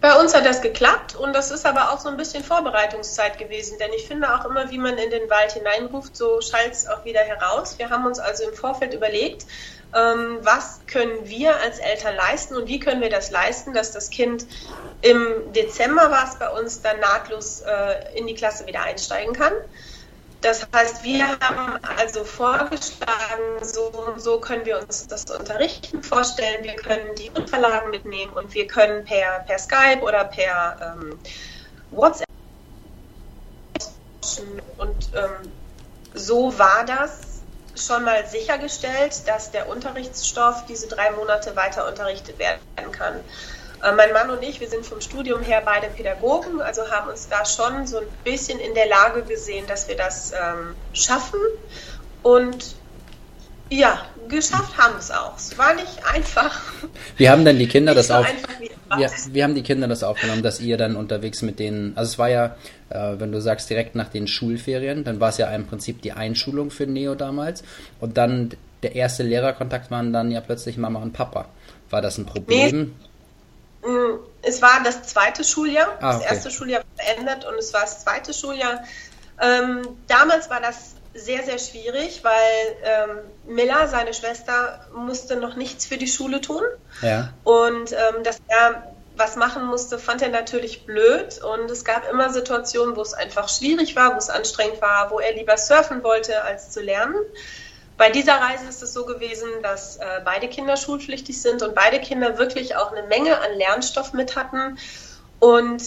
Bei 0.00 0.20
uns 0.20 0.34
hat 0.34 0.44
das 0.44 0.60
geklappt 0.60 1.16
und 1.16 1.32
das 1.32 1.50
ist 1.50 1.64
aber 1.64 1.90
auch 1.90 1.98
so 1.98 2.10
ein 2.10 2.18
bisschen 2.18 2.44
Vorbereitungszeit 2.44 3.38
gewesen, 3.38 3.78
denn 3.80 3.90
ich 3.96 4.06
finde 4.06 4.34
auch 4.34 4.44
immer, 4.44 4.70
wie 4.70 4.76
man 4.76 4.98
in 4.98 5.08
den 5.08 5.30
Wald 5.30 5.52
hineinruft, 5.52 6.14
so 6.14 6.42
schallt 6.42 6.72
es 6.72 6.86
auch 6.86 7.06
wieder 7.06 7.20
heraus. 7.20 7.78
Wir 7.78 7.88
haben 7.88 8.04
uns 8.04 8.18
also 8.18 8.44
im 8.44 8.54
Vorfeld 8.54 8.92
überlegt, 8.92 9.46
ähm, 9.94 10.38
was 10.42 10.80
können 10.86 11.28
wir 11.28 11.60
als 11.60 11.78
Eltern 11.78 12.16
leisten 12.16 12.56
und 12.56 12.66
wie 12.68 12.80
können 12.80 13.00
wir 13.00 13.10
das 13.10 13.30
leisten, 13.30 13.72
dass 13.72 13.92
das 13.92 14.10
Kind 14.10 14.46
im 15.02 15.52
Dezember 15.52 16.10
war 16.10 16.28
es 16.28 16.36
bei 16.38 16.48
uns 16.48 16.82
dann 16.82 17.00
nahtlos 17.00 17.60
äh, 17.60 18.18
in 18.18 18.26
die 18.26 18.34
Klasse 18.34 18.66
wieder 18.66 18.82
einsteigen 18.82 19.34
kann. 19.34 19.52
Das 20.40 20.66
heißt, 20.74 21.04
wir 21.04 21.38
haben 21.40 21.78
also 21.96 22.22
vorgeschlagen, 22.22 23.62
so 23.62 23.84
und 23.86 24.20
so 24.20 24.40
können 24.40 24.66
wir 24.66 24.78
uns 24.78 25.06
das 25.06 25.24
Unterrichten 25.30 26.02
vorstellen. 26.02 26.62
Wir 26.64 26.74
können 26.74 27.14
die 27.16 27.30
Unterlagen 27.30 27.90
mitnehmen 27.90 28.30
und 28.34 28.52
wir 28.52 28.66
können 28.66 29.06
per, 29.06 29.40
per 29.46 29.58
Skype 29.58 30.02
oder 30.02 30.24
per 30.24 30.98
ähm, 31.00 31.18
WhatsApp 31.92 32.28
und 34.76 35.10
ähm, 35.14 35.52
so 36.12 36.58
war 36.58 36.84
das 36.84 37.33
schon 37.76 38.04
mal 38.04 38.26
sichergestellt, 38.26 39.26
dass 39.26 39.50
der 39.50 39.68
Unterrichtsstoff 39.68 40.64
diese 40.66 40.88
drei 40.88 41.10
Monate 41.12 41.56
weiter 41.56 41.88
unterrichtet 41.88 42.38
werden 42.38 42.92
kann. 42.92 43.20
Äh, 43.82 43.92
mein 43.92 44.12
Mann 44.12 44.30
und 44.30 44.42
ich, 44.42 44.60
wir 44.60 44.68
sind 44.68 44.86
vom 44.86 45.00
Studium 45.00 45.42
her 45.42 45.62
beide 45.64 45.88
Pädagogen, 45.88 46.60
also 46.60 46.90
haben 46.90 47.10
uns 47.10 47.28
da 47.28 47.44
schon 47.44 47.86
so 47.86 47.98
ein 47.98 48.06
bisschen 48.24 48.58
in 48.60 48.74
der 48.74 48.86
Lage 48.86 49.22
gesehen, 49.22 49.66
dass 49.66 49.88
wir 49.88 49.96
das 49.96 50.32
ähm, 50.32 50.74
schaffen. 50.92 51.40
Und 52.22 52.76
ja, 53.78 54.02
geschafft 54.28 54.76
haben 54.78 54.94
wir 54.94 55.00
es 55.00 55.10
auch. 55.10 55.36
Es 55.36 55.56
war 55.58 55.74
nicht 55.74 56.04
einfach. 56.12 56.60
Wie 57.16 57.28
haben 57.28 57.44
denn 57.44 57.58
die 57.58 57.66
Kinder 57.66 57.94
das 57.94 58.10
auf? 58.10 58.26
Ja, 58.98 59.08
wie 59.30 59.42
haben 59.42 59.54
die 59.54 59.62
Kinder 59.62 59.88
das 59.88 60.02
aufgenommen, 60.02 60.42
dass 60.42 60.60
ihr 60.60 60.76
dann 60.76 60.96
unterwegs 60.96 61.42
mit 61.42 61.58
denen, 61.58 61.96
also 61.96 62.12
es 62.12 62.18
war 62.18 62.28
ja, 62.28 62.56
äh, 62.90 63.14
wenn 63.18 63.32
du 63.32 63.40
sagst 63.40 63.68
direkt 63.70 63.94
nach 63.94 64.08
den 64.08 64.28
Schulferien, 64.28 65.04
dann 65.04 65.20
war 65.20 65.30
es 65.30 65.38
ja 65.38 65.48
im 65.48 65.66
Prinzip 65.66 66.02
die 66.02 66.12
Einschulung 66.12 66.70
für 66.70 66.86
Neo 66.86 67.14
damals 67.14 67.64
und 68.00 68.16
dann 68.16 68.50
der 68.82 68.94
erste 68.94 69.22
Lehrerkontakt 69.22 69.90
waren 69.90 70.12
dann 70.12 70.30
ja 70.30 70.40
plötzlich 70.40 70.76
Mama 70.76 71.00
und 71.00 71.12
Papa. 71.12 71.46
War 71.90 72.02
das 72.02 72.18
ein 72.18 72.26
Problem? 72.26 72.80
Nee 72.80 72.90
Mm, 73.84 74.18
es 74.42 74.62
war 74.62 74.82
das 74.82 75.02
zweite 75.02 75.44
Schuljahr. 75.44 75.88
Ah, 76.00 76.16
okay. 76.16 76.24
Das 76.24 76.32
erste 76.32 76.50
Schuljahr 76.50 76.80
war 76.80 77.04
beendet 77.04 77.44
und 77.44 77.54
es 77.58 77.72
war 77.72 77.82
das 77.82 78.02
zweite 78.02 78.32
Schuljahr. 78.32 78.82
Ähm, 79.40 79.82
damals 80.06 80.48
war 80.48 80.60
das 80.60 80.94
sehr, 81.14 81.44
sehr 81.44 81.58
schwierig, 81.58 82.22
weil 82.24 82.76
ähm, 82.82 83.18
Miller, 83.46 83.86
seine 83.88 84.12
Schwester, 84.12 84.86
musste 84.94 85.36
noch 85.36 85.56
nichts 85.56 85.86
für 85.86 85.96
die 85.96 86.08
Schule 86.08 86.40
tun. 86.40 86.62
Ja. 87.02 87.32
Und 87.44 87.92
ähm, 87.92 88.24
dass 88.24 88.40
er 88.48 88.94
was 89.16 89.36
machen 89.36 89.64
musste, 89.66 89.98
fand 89.98 90.22
er 90.22 90.28
natürlich 90.28 90.86
blöd. 90.86 91.42
Und 91.42 91.70
es 91.70 91.84
gab 91.84 92.10
immer 92.10 92.30
Situationen, 92.30 92.96
wo 92.96 93.02
es 93.02 93.14
einfach 93.14 93.48
schwierig 93.48 93.94
war, 93.94 94.14
wo 94.14 94.18
es 94.18 94.28
anstrengend 94.28 94.82
war, 94.82 95.10
wo 95.10 95.20
er 95.20 95.32
lieber 95.34 95.56
surfen 95.56 96.02
wollte, 96.02 96.42
als 96.42 96.70
zu 96.70 96.80
lernen. 96.80 97.16
Bei 97.96 98.10
dieser 98.10 98.34
Reise 98.34 98.66
ist 98.68 98.82
es 98.82 98.92
so 98.92 99.06
gewesen, 99.06 99.48
dass 99.62 99.98
äh, 99.98 100.20
beide 100.24 100.48
Kinder 100.48 100.76
schulpflichtig 100.76 101.40
sind 101.40 101.62
und 101.62 101.76
beide 101.76 102.00
Kinder 102.00 102.38
wirklich 102.38 102.74
auch 102.74 102.90
eine 102.90 103.06
Menge 103.06 103.40
an 103.40 103.54
Lernstoff 103.56 104.12
mit 104.12 104.34
hatten. 104.34 104.78
Und 105.38 105.82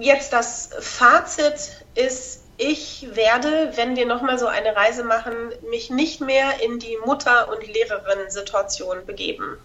jetzt 0.00 0.32
das 0.32 0.70
Fazit 0.80 1.84
ist, 1.94 2.42
ich 2.58 3.06
werde, 3.12 3.72
wenn 3.76 3.96
wir 3.96 4.04
nochmal 4.04 4.38
so 4.38 4.46
eine 4.46 4.76
Reise 4.76 5.04
machen, 5.04 5.34
mich 5.70 5.90
nicht 5.90 6.20
mehr 6.20 6.60
in 6.62 6.78
die 6.78 6.98
Mutter- 7.04 7.48
und 7.50 7.66
Lehrerin-Situation 7.66 9.06
begeben. 9.06 9.56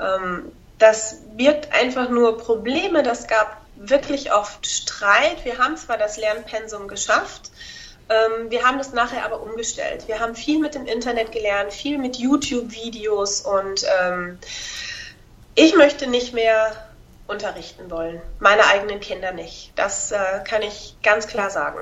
Ähm, 0.00 0.52
das 0.78 1.18
birgt 1.36 1.72
einfach 1.72 2.08
nur 2.08 2.38
Probleme. 2.38 3.02
Das 3.02 3.26
gab 3.26 3.60
wirklich 3.76 4.32
oft 4.32 4.66
Streit. 4.66 5.44
Wir 5.44 5.58
haben 5.58 5.76
zwar 5.76 5.98
das 5.98 6.16
Lernpensum 6.16 6.88
geschafft, 6.88 7.50
ähm, 8.10 8.50
wir 8.50 8.64
haben 8.64 8.78
das 8.78 8.92
nachher 8.92 9.24
aber 9.24 9.40
umgestellt. 9.40 10.08
Wir 10.08 10.18
haben 10.18 10.34
viel 10.34 10.58
mit 10.58 10.74
dem 10.74 10.86
Internet 10.86 11.30
gelernt, 11.30 11.72
viel 11.72 11.96
mit 11.96 12.16
YouTube-Videos 12.16 13.42
und 13.42 13.84
ähm, 14.00 14.38
ich 15.54 15.76
möchte 15.76 16.08
nicht 16.08 16.34
mehr 16.34 16.72
unterrichten 17.30 17.90
wollen. 17.90 18.20
Meine 18.40 18.66
eigenen 18.66 19.00
Kinder 19.00 19.32
nicht. 19.32 19.72
Das 19.76 20.12
äh, 20.12 20.16
kann 20.44 20.62
ich 20.62 20.96
ganz 21.02 21.26
klar 21.26 21.50
sagen. 21.50 21.78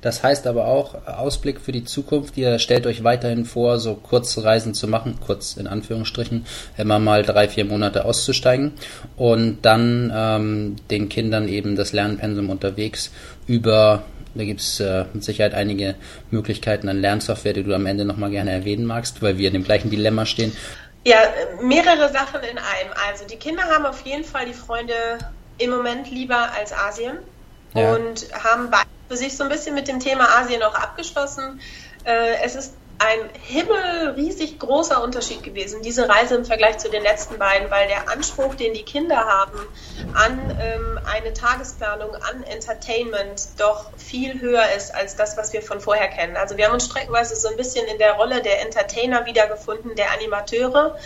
Das 0.00 0.22
heißt 0.22 0.46
aber 0.46 0.66
auch, 0.66 1.06
Ausblick 1.06 1.60
für 1.60 1.72
die 1.72 1.84
Zukunft, 1.84 2.36
ihr 2.36 2.58
stellt 2.58 2.86
euch 2.86 3.04
weiterhin 3.04 3.44
vor, 3.44 3.78
so 3.78 3.94
kurze 3.94 4.44
Reisen 4.44 4.74
zu 4.74 4.86
machen, 4.88 5.18
kurz 5.24 5.56
in 5.56 5.66
Anführungsstrichen, 5.66 6.46
immer 6.78 6.98
mal 6.98 7.22
drei, 7.22 7.48
vier 7.48 7.64
Monate 7.64 8.04
auszusteigen 8.04 8.72
und 9.16 9.62
dann 9.62 10.12
ähm, 10.14 10.76
den 10.90 11.08
Kindern 11.08 11.48
eben 11.48 11.76
das 11.76 11.92
Lernpensum 11.92 12.48
unterwegs 12.48 13.10
über 13.46 14.04
da 14.34 14.44
gibt 14.44 14.60
es 14.60 14.80
äh, 14.80 15.04
mit 15.12 15.22
Sicherheit 15.22 15.52
einige 15.52 15.94
Möglichkeiten 16.30 16.88
an 16.88 17.00
Lernsoftware, 17.00 17.52
die 17.52 17.64
du 17.64 17.74
am 17.74 17.84
Ende 17.84 18.04
nochmal 18.04 18.30
gerne 18.30 18.50
erwähnen 18.50 18.86
magst, 18.86 19.20
weil 19.20 19.36
wir 19.36 19.48
in 19.48 19.54
dem 19.54 19.64
gleichen 19.64 19.90
Dilemma 19.90 20.24
stehen. 20.24 20.52
Ja, 21.04 21.18
mehrere 21.60 22.12
Sachen 22.12 22.42
in 22.42 22.58
einem. 22.58 22.92
Also 23.08 23.26
die 23.26 23.36
Kinder 23.36 23.64
haben 23.64 23.86
auf 23.86 24.02
jeden 24.02 24.24
Fall 24.24 24.46
die 24.46 24.54
Freunde 24.54 25.18
im 25.58 25.70
Moment 25.70 26.10
lieber 26.10 26.52
als 26.56 26.72
Asien 26.72 27.18
ja. 27.74 27.94
und 27.94 28.26
haben 28.44 28.70
für 29.08 29.16
sich 29.16 29.36
so 29.36 29.44
ein 29.44 29.50
bisschen 29.50 29.74
mit 29.74 29.88
dem 29.88 30.00
Thema 30.00 30.28
Asien 30.38 30.62
auch 30.62 30.74
abgeschlossen. 30.74 31.60
Äh, 32.04 32.42
es 32.44 32.54
ist 32.54 32.74
ein 32.98 33.30
himmelriesig 33.48 34.58
großer 34.60 35.02
Unterschied 35.02 35.42
gewesen, 35.42 35.82
diese 35.82 36.08
Reise 36.08 36.36
im 36.36 36.44
Vergleich 36.44 36.78
zu 36.78 36.88
den 36.88 37.02
letzten 37.02 37.38
beiden, 37.38 37.70
weil 37.70 37.88
der 37.88 38.08
Anspruch, 38.10 38.54
den 38.54 38.74
die 38.74 38.84
Kinder 38.84 39.16
haben 39.16 39.58
an 40.14 40.38
ähm, 40.60 41.00
eine 41.04 41.32
Tagesplanung, 41.32 42.14
an 42.14 42.44
Entertainment 42.44 43.58
doch 43.58 43.96
viel 43.96 44.40
höher 44.40 44.70
ist 44.76 44.94
als 44.94 45.16
das, 45.16 45.36
was 45.36 45.52
wir 45.52 45.62
von 45.62 45.80
vorher 45.80 46.08
kennen. 46.08 46.36
Also 46.36 46.56
wir 46.56 46.66
haben 46.66 46.74
uns 46.74 46.86
streckenweise 46.86 47.34
so 47.34 47.48
ein 47.48 47.56
bisschen 47.56 47.86
in 47.86 47.98
der 47.98 48.12
Rolle 48.12 48.40
der 48.42 48.62
Entertainer 48.62 49.26
wiedergefunden, 49.26 49.96
der 49.96 50.12
Animateure, 50.12 50.96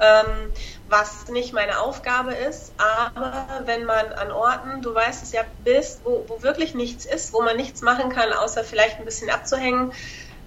ähm, 0.00 0.52
was 0.88 1.28
nicht 1.28 1.52
meine 1.52 1.80
Aufgabe 1.80 2.32
ist. 2.34 2.72
Aber 2.78 3.62
wenn 3.66 3.84
man 3.84 4.12
an 4.12 4.32
Orten, 4.32 4.80
du 4.80 4.94
weißt 4.94 5.22
es 5.22 5.32
ja, 5.32 5.42
bist, 5.58 6.00
wo, 6.04 6.24
wo 6.28 6.42
wirklich 6.42 6.74
nichts 6.74 7.04
ist, 7.04 7.32
wo 7.32 7.42
man 7.42 7.56
nichts 7.56 7.82
machen 7.82 8.10
kann, 8.10 8.32
außer 8.32 8.64
vielleicht 8.64 8.98
ein 8.98 9.04
bisschen 9.04 9.30
abzuhängen, 9.30 9.92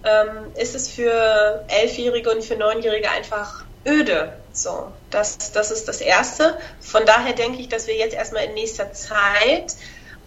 ähm, 0.06 0.52
ist 0.56 0.76
es 0.76 0.90
für 0.90 1.66
Elfjährige 1.68 2.32
und 2.32 2.44
für 2.44 2.56
Neunjährige 2.56 3.10
einfach 3.10 3.66
öde. 3.86 4.34
So, 4.54 4.92
das, 5.10 5.52
das 5.52 5.72
ist 5.72 5.88
das 5.88 6.02
Erste. 6.02 6.58
Von 6.80 7.06
daher 7.06 7.34
denke 7.34 7.60
ich, 7.60 7.70
dass 7.70 7.88
wir 7.88 7.96
jetzt 7.96 8.16
erstmal 8.16 8.46
in 8.46 8.54
nächster 8.54 8.94
Zeit 8.94 9.76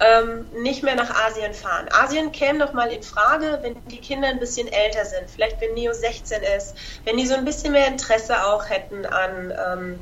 ähm, 0.01 0.47
nicht 0.63 0.83
mehr 0.83 0.95
nach 0.95 1.11
Asien 1.27 1.55
fahren. 1.55 1.89
Asien 1.91 2.31
käme 2.33 2.59
noch 2.59 2.73
mal 2.73 2.93
in 2.93 3.03
Frage, 3.03 3.59
wenn 3.63 3.77
die 3.87 4.01
Kinder 4.01 4.29
ein 4.29 4.39
bisschen 4.39 4.69
älter 4.69 5.05
sind, 5.05 5.29
vielleicht 5.29 5.61
wenn 5.61 5.75
Neo 5.75 5.93
16 5.93 6.43
ist, 6.57 6.75
wenn 7.05 7.17
die 7.17 7.27
so 7.27 7.35
ein 7.35 7.45
bisschen 7.45 7.73
mehr 7.73 7.89
Interesse 7.89 8.45
auch 8.47 8.69
hätten 8.69 9.07
an 9.07 9.53
ähm, 9.67 10.01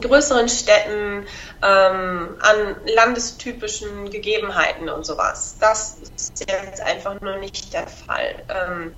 größeren 0.00 0.48
Städten, 0.48 1.26
ähm, 1.62 2.36
an 2.40 2.76
landestypischen 2.94 4.10
Gegebenheiten 4.10 4.88
und 4.88 5.06
sowas. 5.06 5.56
Das 5.60 5.98
ist 6.16 6.44
jetzt 6.48 6.80
einfach 6.80 7.20
nur 7.20 7.36
nicht 7.36 7.72
der 7.72 7.86
Fall. 7.86 8.42
Ähm, 8.48 8.94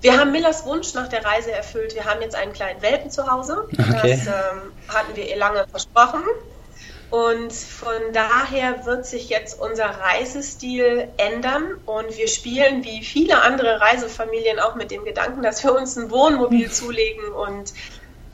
wir 0.00 0.18
haben 0.18 0.32
Millers 0.32 0.66
Wunsch 0.66 0.92
nach 0.94 1.08
der 1.08 1.24
Reise 1.24 1.50
erfüllt. 1.52 1.94
Wir 1.94 2.04
haben 2.04 2.20
jetzt 2.20 2.34
einen 2.36 2.52
kleinen 2.52 2.82
Welpen 2.82 3.10
zu 3.10 3.30
Hause. 3.30 3.66
Okay. 3.72 3.82
Das 4.02 4.26
ähm, 4.26 4.72
hatten 4.88 5.16
wir 5.16 5.26
ihr 5.28 5.36
lange 5.36 5.66
versprochen. 5.68 6.22
Und 7.10 7.52
von 7.52 8.12
daher 8.12 8.86
wird 8.86 9.06
sich 9.06 9.28
jetzt 9.28 9.60
unser 9.60 9.86
Reisestil 9.86 11.08
ändern 11.16 11.76
und 11.86 12.16
wir 12.16 12.26
spielen 12.26 12.82
wie 12.82 13.04
viele 13.04 13.40
andere 13.42 13.80
Reisefamilien 13.80 14.58
auch 14.58 14.74
mit 14.74 14.90
dem 14.90 15.04
Gedanken, 15.04 15.42
dass 15.42 15.62
wir 15.62 15.74
uns 15.74 15.96
ein 15.96 16.10
Wohnmobil 16.10 16.72
zulegen 16.72 17.28
und 17.28 17.72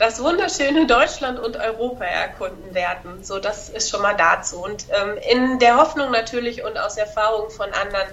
das 0.01 0.23
wunderschöne 0.23 0.87
Deutschland 0.87 1.39
und 1.39 1.59
Europa 1.59 2.05
erkunden 2.05 2.75
werden. 2.75 3.23
So, 3.23 3.39
das 3.39 3.69
ist 3.69 3.91
schon 3.91 4.01
mal 4.01 4.15
dazu. 4.15 4.65
Und 4.65 4.87
ähm, 4.89 5.19
in 5.31 5.59
der 5.59 5.77
Hoffnung 5.77 6.11
natürlich 6.11 6.65
und 6.65 6.79
aus 6.79 6.97
Erfahrung 6.97 7.51
von 7.51 7.67
anderen, 7.75 8.09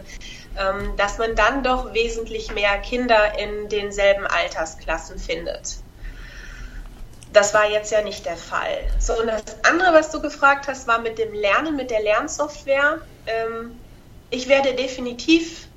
ähm, 0.58 0.98
dass 0.98 1.18
man 1.18 1.36
dann 1.36 1.64
doch 1.64 1.94
wesentlich 1.94 2.54
mehr 2.54 2.78
Kinder 2.80 3.40
in 3.40 3.70
denselben 3.70 4.28
Altersklassen 4.28 5.18
findet. 5.18 5.78
Das 7.32 7.54
war 7.54 7.70
jetzt 7.70 7.90
ja 7.94 8.02
nicht 8.02 8.26
der 8.26 8.36
Fall. 8.36 8.84
So, 9.00 9.18
und 9.18 9.28
das 9.28 9.44
andere, 9.64 9.94
was 9.94 10.12
du 10.12 10.22
gefragt 10.22 10.68
hast, 10.68 10.90
war 10.90 11.00
mit 11.00 11.18
dem 11.18 11.34
Lernen, 11.34 11.78
mit 11.78 11.90
der 11.90 12.02
Lernsoftware. 12.02 13.00
Ähm, 13.28 13.80
ich 14.30 14.50
werde 14.50 14.74
definitiv, 14.74 15.68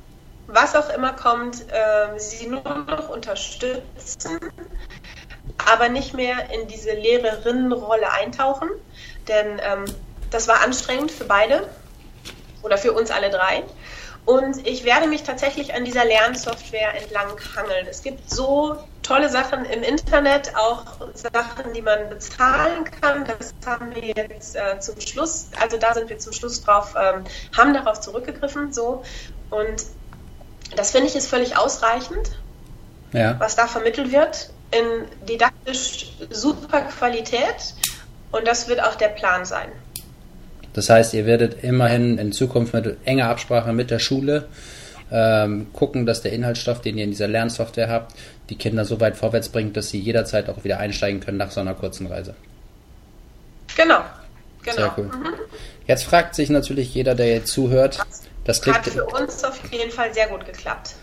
was 0.49 0.75
auch 0.75 0.93
immer 0.93 1.12
kommt, 1.12 1.71
äh, 1.71 2.19
sie 2.19 2.49
nur 2.49 2.62
noch 2.64 3.11
unterstützen, 3.11 4.40
aber 5.71 5.88
nicht 5.88 6.14
mehr 6.14 6.50
in 6.52 6.69
diese 6.69 6.92
Lehrerinnenrolle 6.92 8.12
eintauchen, 8.12 8.69
denn 9.28 9.61
ähm, 9.62 9.85
das 10.30 10.49
war 10.49 10.62
anstrengend 10.62 11.11
für 11.11 11.25
beide 11.25 11.69
oder 12.62 12.78
für 12.78 12.92
uns 12.92 13.11
alle 13.11 13.30
drei. 13.30 13.64
Und 14.26 14.66
ich 14.66 14.85
werde 14.85 15.07
mich 15.07 15.23
tatsächlich 15.23 15.75
an 15.75 15.85
dieser 15.85 16.04
Lernsoftware 16.04 16.95
entlang 16.95 17.33
hangeln. 17.57 17.87
Es 17.88 18.02
gibt 18.02 18.30
so 18.30 18.76
tolle 19.02 19.28
Sachen 19.28 19.64
im 19.64 19.83
Internet, 19.83 20.54
auch 20.57 20.85
Sachen, 21.14 21.73
die 21.75 21.83
man 21.83 22.09
bezahlen 22.11 22.85
kann. 23.00 23.25
Das 23.25 23.54
haben 23.66 23.95
wir 23.95 24.02
jetzt 24.02 24.57
äh, 24.57 24.78
zum 24.78 25.00
Schluss, 25.00 25.49
also 25.61 25.78
da 25.78 25.95
sind 25.95 26.11
wir 26.11 26.19
zum 26.19 26.33
Schluss 26.33 26.62
drauf, 26.62 26.95
ähm, 26.97 27.25
haben 27.57 27.75
darauf 27.75 28.00
zurückgegriffen. 28.00 28.73
So. 28.73 29.02
Und 29.49 29.87
das 30.76 30.92
finde 30.92 31.09
ich 31.09 31.16
ist 31.16 31.28
völlig 31.28 31.57
ausreichend, 31.57 32.30
ja. 33.12 33.35
was 33.40 33.57
da 33.57 33.66
vermittelt 33.66 34.12
wird, 34.12 34.50
in 34.71 35.27
didaktisch 35.27 36.12
super 36.31 36.83
Qualität. 36.83 37.75
Und 38.33 38.47
das 38.47 38.69
wird 38.69 38.83
auch 38.83 38.95
der 38.95 39.09
Plan 39.09 39.45
sein. 39.45 39.71
Das 40.73 40.89
heißt, 40.89 41.15
ihr 41.15 41.26
werdet 41.26 41.65
immerhin 41.65 42.19
in 42.19 42.33
Zukunft 42.33 42.75
mit 42.75 42.97
enger 43.04 43.28
Absprache 43.28 43.73
mit 43.73 43.91
der 43.91 43.99
Schule 43.99 44.47
ähm, 45.11 45.73
gucken, 45.73 46.06
dass 46.06 46.23
der 46.23 46.33
Inhaltsstoff, 46.33 46.80
den 46.80 46.97
ihr 46.99 47.04
in 47.04 47.11
dieser 47.11 47.28
Lernsoftware 47.28 47.89
habt, 47.89 48.15
die 48.49 48.56
Kinder 48.56 48.85
so 48.85 49.00
weit 49.00 49.17
vorwärts 49.17 49.49
bringt, 49.49 49.76
dass 49.76 49.91
sie 49.91 49.99
jederzeit 49.99 50.49
auch 50.49 50.65
wieder 50.65 50.78
einsteigen 50.78 51.21
können 51.21 51.39
nach 51.39 51.50
so 51.50 51.61
einer 51.61 51.75
kurzen 51.75 52.06
Reise. 52.06 52.35
Genau. 53.76 54.00
genau. 54.63 54.76
Sehr 54.76 54.95
cool. 54.97 55.04
Mhm. 55.04 55.35
Jetzt 55.87 56.04
fragt 56.04 56.35
sich 56.35 56.50
natürlich 56.50 56.95
jeder, 56.95 57.15
der 57.15 57.28
jetzt 57.28 57.52
zuhört, 57.52 57.99
das 58.45 58.63
klingt. 58.63 58.78
Hat 58.78 58.87
für 58.87 59.04
uns 59.04 59.43
auf 59.45 59.61
jeden 59.73 59.91
Fall 59.91 60.13
sehr 60.15 60.28
gut 60.28 60.47
geklappt. 60.47 60.95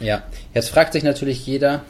Ja, 0.00 0.22
jetzt 0.54 0.70
fragt 0.70 0.92
sich 0.92 1.02
natürlich 1.02 1.44
jeder, 1.44 1.82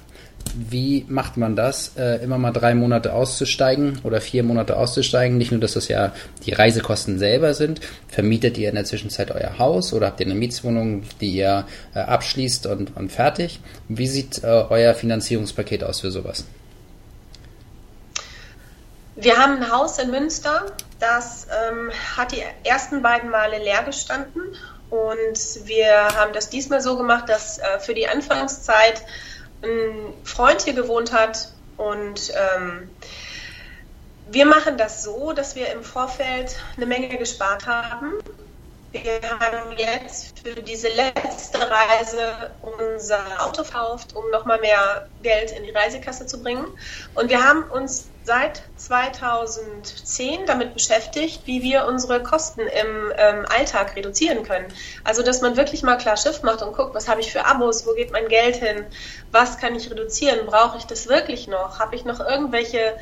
wie 0.56 1.04
macht 1.08 1.36
man 1.36 1.56
das, 1.56 1.92
äh, 1.96 2.22
immer 2.22 2.38
mal 2.38 2.52
drei 2.52 2.74
Monate 2.74 3.12
auszusteigen 3.12 4.00
oder 4.04 4.20
vier 4.20 4.42
Monate 4.42 4.76
auszusteigen? 4.76 5.38
Nicht 5.38 5.50
nur, 5.50 5.60
dass 5.60 5.74
das 5.74 5.88
ja 5.88 6.12
die 6.46 6.52
Reisekosten 6.52 7.18
selber 7.18 7.54
sind. 7.54 7.80
Vermietet 8.08 8.58
ihr 8.58 8.68
in 8.68 8.74
der 8.74 8.84
Zwischenzeit 8.84 9.30
euer 9.30 9.58
Haus 9.58 9.92
oder 9.92 10.06
habt 10.06 10.20
ihr 10.20 10.26
eine 10.26 10.34
Mietswohnung, 10.34 11.02
die 11.20 11.30
ihr 11.30 11.66
äh, 11.94 12.00
abschließt 12.00 12.66
und, 12.66 12.96
und 12.96 13.12
fertig? 13.12 13.60
Wie 13.88 14.06
sieht 14.06 14.42
äh, 14.42 14.46
euer 14.46 14.94
Finanzierungspaket 14.94 15.84
aus 15.84 16.00
für 16.00 16.10
sowas? 16.10 16.44
Wir 19.16 19.36
haben 19.36 19.56
ein 19.56 19.72
Haus 19.72 19.98
in 19.98 20.10
Münster, 20.10 20.66
das 21.00 21.48
ähm, 21.70 21.90
hat 22.16 22.30
die 22.30 22.42
ersten 22.62 23.02
beiden 23.02 23.30
Male 23.30 23.58
leer 23.58 23.82
gestanden 23.82 24.42
und 24.90 25.66
wir 25.66 26.08
haben 26.16 26.32
das 26.32 26.50
diesmal 26.50 26.80
so 26.80 26.96
gemacht, 26.96 27.28
dass 27.28 27.58
äh, 27.58 27.80
für 27.80 27.94
die 27.94 28.08
Anfangszeit 28.08 29.02
ein 29.62 30.14
Freund 30.24 30.62
hier 30.62 30.74
gewohnt 30.74 31.12
hat 31.12 31.52
und 31.76 32.32
ähm, 32.34 32.90
wir 34.30 34.46
machen 34.46 34.76
das 34.76 35.02
so, 35.02 35.32
dass 35.32 35.56
wir 35.56 35.72
im 35.72 35.82
Vorfeld 35.82 36.56
eine 36.76 36.86
Menge 36.86 37.16
gespart 37.16 37.66
haben. 37.66 38.12
Wir 38.92 39.20
haben 39.22 39.76
jetzt 39.76 40.40
für 40.40 40.62
diese 40.62 40.88
letzte 40.88 41.58
Reise 41.60 42.50
unser 42.62 43.20
Auto 43.44 43.64
verkauft, 43.64 44.14
um 44.14 44.30
nochmal 44.30 44.60
mehr 44.60 45.08
Geld 45.22 45.50
in 45.52 45.64
die 45.64 45.70
Reisekasse 45.70 46.26
zu 46.26 46.42
bringen. 46.42 46.66
Und 47.14 47.30
wir 47.30 47.42
haben 47.42 47.64
uns 47.70 48.08
seit 48.28 48.60
2010 48.76 50.44
damit 50.44 50.74
beschäftigt, 50.74 51.46
wie 51.46 51.62
wir 51.62 51.86
unsere 51.86 52.22
Kosten 52.22 52.60
im 52.60 53.10
ähm, 53.16 53.46
Alltag 53.48 53.96
reduzieren 53.96 54.42
können. 54.42 54.68
Also, 55.02 55.22
dass 55.22 55.40
man 55.40 55.56
wirklich 55.56 55.82
mal 55.82 55.96
klar 55.96 56.18
Schiff 56.18 56.42
macht 56.42 56.60
und 56.60 56.76
guckt, 56.76 56.94
was 56.94 57.08
habe 57.08 57.22
ich 57.22 57.32
für 57.32 57.46
Abos, 57.46 57.86
wo 57.86 57.94
geht 57.94 58.12
mein 58.12 58.28
Geld 58.28 58.56
hin, 58.56 58.84
was 59.32 59.56
kann 59.56 59.74
ich 59.74 59.90
reduzieren, 59.90 60.44
brauche 60.44 60.76
ich 60.76 60.84
das 60.84 61.08
wirklich 61.08 61.48
noch, 61.48 61.78
habe 61.78 61.96
ich 61.96 62.04
noch 62.04 62.20
irgendwelche 62.20 62.98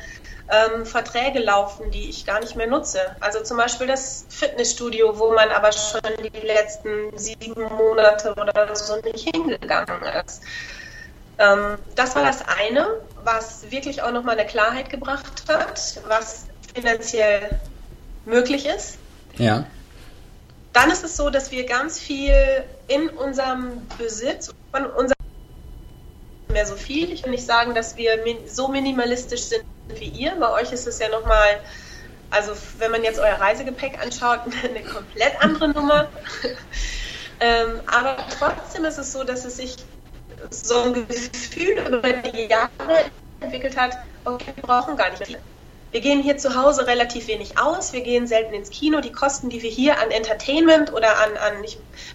ähm, 0.49 0.85
Verträge 0.85 1.39
laufen, 1.39 1.91
die 1.91 2.09
ich 2.09 2.25
gar 2.25 2.39
nicht 2.39 2.55
mehr 2.55 2.67
nutze. 2.67 3.01
Also 3.19 3.43
zum 3.43 3.57
Beispiel 3.57 3.85
das 3.85 4.25
Fitnessstudio, 4.29 5.19
wo 5.19 5.33
man 5.33 5.49
aber 5.49 5.73
schon 5.73 5.99
die 6.23 6.47
letzten 6.47 7.17
sieben 7.17 7.63
Monate 7.63 8.31
oder 8.31 8.73
so 8.77 8.95
nicht 9.01 9.35
hingegangen 9.35 10.03
ist. 10.25 10.41
Ähm, 11.39 11.77
das 11.95 12.15
war 12.15 12.23
das 12.23 12.41
eine, 12.47 12.87
was 13.23 13.69
wirklich 13.71 14.01
auch 14.01 14.11
nochmal 14.11 14.37
eine 14.37 14.47
Klarheit 14.47 14.89
gebracht 14.89 15.43
hat, 15.47 15.99
was 16.07 16.45
finanziell 16.73 17.59
möglich 18.25 18.65
ist. 18.65 18.97
Ja. 19.37 19.65
Dann 20.73 20.91
ist 20.91 21.03
es 21.03 21.17
so, 21.17 21.29
dass 21.29 21.51
wir 21.51 21.65
ganz 21.65 21.99
viel 21.99 22.35
in 22.87 23.09
unserem 23.09 23.87
Besitz, 23.97 24.53
von 24.71 24.85
unserem 24.85 25.17
mehr 26.49 26.65
so 26.65 26.75
viel. 26.75 27.11
Ich 27.11 27.23
will 27.23 27.31
nicht 27.31 27.45
sagen, 27.45 27.75
dass 27.75 27.97
wir 27.97 28.17
so 28.47 28.67
minimalistisch 28.67 29.41
sind 29.41 29.63
wie 29.89 30.09
ihr. 30.09 30.35
Bei 30.39 30.51
euch 30.51 30.71
ist 30.71 30.87
es 30.87 30.99
ja 30.99 31.09
nochmal, 31.09 31.59
also 32.29 32.53
wenn 32.79 32.91
man 32.91 33.03
jetzt 33.03 33.19
euer 33.19 33.35
Reisegepäck 33.35 34.01
anschaut, 34.01 34.39
eine 34.63 34.83
komplett 34.83 35.33
andere 35.41 35.69
Nummer. 35.69 36.07
ähm, 37.39 37.79
aber 37.85 38.17
trotzdem 38.37 38.85
ist 38.85 38.97
es 38.97 39.11
so, 39.11 39.23
dass 39.23 39.45
es 39.45 39.57
sich 39.57 39.75
so 40.49 40.81
ein 40.81 41.07
Gefühl 41.07 41.77
über 41.87 42.13
die 42.13 42.45
Jahre 42.45 43.05
entwickelt 43.39 43.77
hat, 43.77 43.97
okay, 44.25 44.53
wir 44.55 44.63
brauchen 44.63 44.95
gar 44.95 45.09
nicht 45.09 45.29
mehr. 45.29 45.39
Wir 45.91 46.01
gehen 46.01 46.21
hier 46.21 46.37
zu 46.37 46.55
Hause 46.55 46.85
relativ 46.85 47.27
wenig 47.27 47.57
aus, 47.57 47.93
wir 47.93 48.01
gehen 48.01 48.27
selten 48.27 48.53
ins 48.53 48.69
Kino. 48.69 48.99
Die 48.99 49.11
Kosten, 49.11 49.49
die 49.49 49.61
wir 49.61 49.69
hier 49.69 49.99
an 49.99 50.11
Entertainment 50.11 50.91
oder 50.91 51.17
an, 51.19 51.37
an 51.37 51.63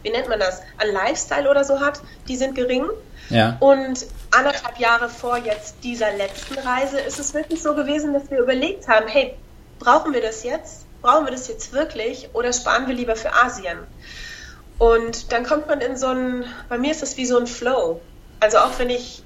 wie 0.02 0.10
nennt 0.10 0.28
man 0.28 0.38
das, 0.38 0.60
an 0.76 0.88
Lifestyle 0.92 1.48
oder 1.48 1.64
so 1.64 1.80
hat, 1.80 2.00
die 2.28 2.36
sind 2.36 2.54
gering. 2.54 2.84
Ja. 3.30 3.56
Und 3.60 4.06
anderthalb 4.30 4.78
Jahre 4.78 5.08
vor 5.08 5.38
jetzt 5.38 5.76
dieser 5.82 6.12
letzten 6.12 6.58
Reise 6.58 7.00
ist 7.00 7.18
es 7.18 7.32
wirklich 7.32 7.62
so 7.62 7.74
gewesen, 7.74 8.12
dass 8.12 8.30
wir 8.30 8.40
überlegt 8.40 8.88
haben, 8.88 9.08
hey, 9.08 9.34
brauchen 9.78 10.12
wir 10.12 10.20
das 10.20 10.44
jetzt? 10.44 10.84
Brauchen 11.00 11.24
wir 11.24 11.32
das 11.32 11.48
jetzt 11.48 11.72
wirklich 11.72 12.28
oder 12.34 12.52
sparen 12.52 12.86
wir 12.86 12.94
lieber 12.94 13.16
für 13.16 13.32
Asien? 13.32 13.78
Und 14.78 15.32
dann 15.32 15.44
kommt 15.44 15.66
man 15.66 15.80
in 15.80 15.96
so 15.96 16.08
ein, 16.08 16.44
bei 16.68 16.76
mir 16.76 16.90
ist 16.90 17.02
das 17.02 17.16
wie 17.16 17.26
so 17.26 17.38
ein 17.38 17.46
Flow. 17.46 18.00
Also 18.42 18.58
auch 18.58 18.76
wenn 18.80 18.90
ich 18.90 19.22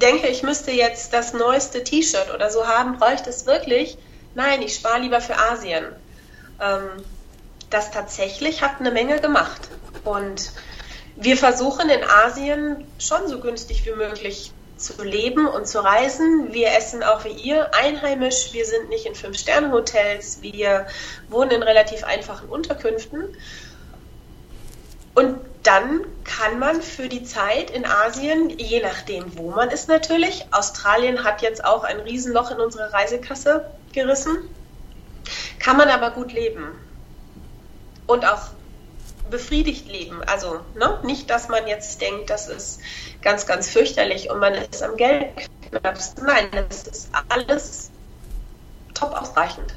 denke, 0.00 0.26
ich 0.28 0.42
müsste 0.42 0.70
jetzt 0.70 1.12
das 1.12 1.34
neueste 1.34 1.84
T-Shirt 1.84 2.32
oder 2.34 2.50
so 2.50 2.66
haben, 2.66 2.98
ich 3.14 3.20
das 3.20 3.44
wirklich? 3.44 3.98
Nein, 4.34 4.62
ich 4.62 4.74
spare 4.74 5.00
lieber 5.00 5.20
für 5.20 5.36
Asien. 5.36 5.84
Ähm, 6.58 7.04
das 7.68 7.90
tatsächlich 7.90 8.62
hat 8.62 8.80
eine 8.80 8.90
Menge 8.90 9.20
gemacht. 9.20 9.60
Und 10.02 10.52
wir 11.14 11.36
versuchen 11.36 11.90
in 11.90 12.02
Asien 12.02 12.86
schon 12.98 13.28
so 13.28 13.38
günstig 13.38 13.84
wie 13.84 13.92
möglich 13.92 14.50
zu 14.78 15.02
leben 15.02 15.46
und 15.46 15.68
zu 15.68 15.84
reisen. 15.84 16.48
Wir 16.50 16.74
essen 16.74 17.02
auch 17.02 17.26
wie 17.26 17.32
ihr 17.32 17.74
einheimisch. 17.74 18.54
Wir 18.54 18.64
sind 18.64 18.88
nicht 18.88 19.04
in 19.04 19.14
Fünf-Sterne-Hotels. 19.14 20.38
Wir 20.40 20.86
wohnen 21.28 21.50
in 21.50 21.62
relativ 21.62 22.02
einfachen 22.02 22.48
Unterkünften. 22.48 23.36
Und 25.14 25.38
dann 25.64 26.06
kann 26.28 26.58
man 26.58 26.82
für 26.82 27.08
die 27.08 27.24
Zeit 27.24 27.70
in 27.70 27.86
Asien, 27.86 28.50
je 28.50 28.80
nachdem, 28.80 29.36
wo 29.38 29.50
man 29.50 29.70
ist 29.70 29.88
natürlich, 29.88 30.46
Australien 30.52 31.24
hat 31.24 31.40
jetzt 31.42 31.64
auch 31.64 31.84
ein 31.84 32.00
Riesenloch 32.00 32.50
in 32.50 32.58
unsere 32.58 32.92
Reisekasse 32.92 33.70
gerissen, 33.92 34.36
kann 35.58 35.76
man 35.78 35.88
aber 35.88 36.10
gut 36.10 36.32
leben. 36.32 36.78
Und 38.06 38.26
auch 38.26 38.50
befriedigt 39.30 39.88
leben. 39.88 40.22
Also 40.24 40.60
ne? 40.74 40.98
nicht, 41.02 41.30
dass 41.30 41.48
man 41.48 41.66
jetzt 41.66 42.00
denkt, 42.00 42.30
das 42.30 42.48
ist 42.48 42.80
ganz, 43.22 43.46
ganz 43.46 43.68
fürchterlich 43.68 44.30
und 44.30 44.38
man 44.38 44.54
ist 44.54 44.82
am 44.82 44.96
Geld. 44.96 45.26
Nein, 46.22 46.48
das 46.52 46.86
ist 46.86 47.10
alles 47.28 47.90
top 48.94 49.12
ausreichend. 49.12 49.74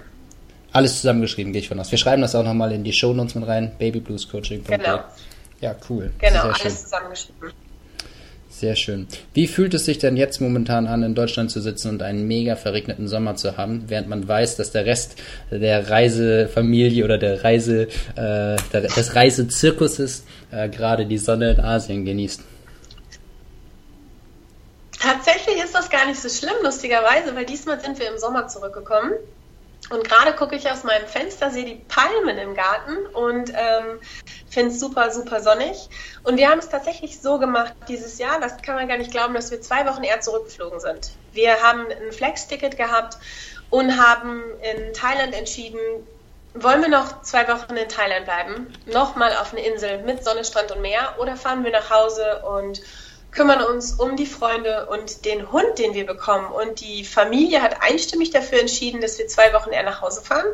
Alles 0.73 0.97
zusammengeschrieben, 0.97 1.53
gehe 1.53 1.61
ich 1.61 1.69
von 1.69 1.79
aus. 1.79 1.91
Wir 1.91 1.99
schreiben 1.99 2.23
das 2.23 2.35
auch 2.35 2.45
nochmal 2.45 2.73
in 2.73 2.83
die 2.83 2.93
Show 2.93 3.13
Notes 3.13 3.35
mit 3.35 3.47
rein. 3.47 3.73
Babybluescoaching.de. 3.79 4.77
Genau. 4.77 5.01
Ja, 5.61 5.75
cool. 5.89 6.11
Genau, 6.19 6.43
alles 6.43 6.83
zusammengeschrieben. 6.83 7.53
Sehr 8.51 8.77
schön. 8.77 9.09
Wie 9.33 9.49
fühlt 9.49 9.75
es 9.75 9.85
sich 9.85 9.99
denn 9.99 10.17
jetzt 10.17 10.41
momentan 10.41 10.87
an, 10.87 11.03
in 11.03 11.17
Deutschland 11.17 11.51
zu 11.51 11.61
sitzen 11.61 11.89
und 11.89 12.03
einen 12.03 12.29
mega 12.29 12.55
verregneten 12.55 13.09
Sommer 13.09 13.35
zu 13.35 13.57
haben, 13.57 13.85
während 13.89 14.09
man 14.09 14.29
weiß, 14.29 14.57
dass 14.57 14.71
der 14.71 14.87
Rest 14.87 15.17
der 15.51 15.91
Reisefamilie 15.91 17.05
oder 17.05 17.19
der 17.19 17.43
Reise, 17.43 17.89
äh, 18.15 18.57
des 18.73 19.17
Reisezirkuses 19.17 20.25
äh, 20.53 20.69
gerade 20.69 21.07
die 21.07 21.19
Sonne 21.19 21.51
in 21.51 21.61
Asien 21.61 22.05
genießt? 22.05 22.43
Tatsächlich 25.05 25.63
ist 25.63 25.75
das 25.75 25.91
gar 25.91 26.07
nicht 26.07 26.19
so 26.19 26.31
schlimm, 26.31 26.57
lustigerweise, 26.63 27.37
weil 27.37 27.45
diesmal 27.45 27.79
sind 27.79 27.99
wir 27.99 28.09
im 28.09 28.17
Sommer 28.17 28.49
zurückgekommen. 28.49 29.13
Und 29.91 30.09
gerade 30.09 30.33
gucke 30.33 30.57
ich 30.57 30.71
aus 30.71 30.83
meinem 30.83 31.07
Fenster, 31.07 31.51
sehe 31.51 31.67
die 31.67 31.75
Palmen 31.75 32.39
im 32.39 32.55
Garten 32.55 32.97
und 33.13 33.51
ähm, 33.51 34.01
finde 34.49 34.73
es 34.73 34.81
super, 34.81 35.11
super 35.11 35.43
sonnig. 35.43 35.91
Und 36.23 36.39
wir 36.39 36.49
haben 36.49 36.59
es 36.59 36.71
tatsächlich 36.71 37.21
so 37.21 37.39
gemacht 37.39 37.75
dieses 37.87 38.17
Jahr, 38.17 38.41
das 38.41 38.63
kann 38.63 38.77
man 38.77 38.89
gar 38.89 38.97
nicht 38.97 39.11
glauben, 39.11 39.35
dass 39.35 39.51
wir 39.51 39.61
zwei 39.61 39.87
Wochen 39.87 40.05
eher 40.05 40.23
zurückgeflogen 40.23 40.81
sind. 40.81 41.11
Wir 41.33 41.63
haben 41.63 41.85
ein 41.87 42.13
Flex-Ticket 42.13 42.79
gehabt 42.79 43.19
und 43.69 44.03
haben 44.03 44.43
in 44.63 44.95
Thailand 44.95 45.35
entschieden, 45.35 45.79
wollen 46.55 46.81
wir 46.81 46.89
noch 46.89 47.21
zwei 47.21 47.47
Wochen 47.49 47.77
in 47.77 47.89
Thailand 47.91 48.25
bleiben, 48.25 48.73
nochmal 48.87 49.37
auf 49.37 49.53
eine 49.53 49.67
Insel 49.67 50.03
mit 50.05 50.25
Sonne, 50.25 50.47
Strand 50.47 50.73
und 50.73 50.81
Meer 50.81 51.17
oder 51.19 51.37
fahren 51.37 51.63
wir 51.63 51.73
nach 51.73 51.91
Hause 51.91 52.43
und 52.43 52.81
kümmern 53.35 53.63
uns 53.63 53.93
um 53.93 54.17
die 54.17 54.27
Freunde 54.27 54.87
und 54.87 55.25
den 55.25 55.51
Hund, 55.53 55.79
den 55.79 55.95
wir 55.95 56.07
bekommen. 56.07 56.47
Und 56.47 56.81
die 56.81 57.05
Familie 57.05 57.63
hat 57.63 57.77
einstimmig 57.81 58.31
dafür 58.31 58.61
entschieden, 58.61 59.01
dass 59.01 59.19
wir 59.19 59.27
zwei 59.27 59.53
Wochen 59.53 59.71
eher 59.71 59.83
nach 59.83 60.01
Hause 60.01 60.23
fahren. 60.23 60.47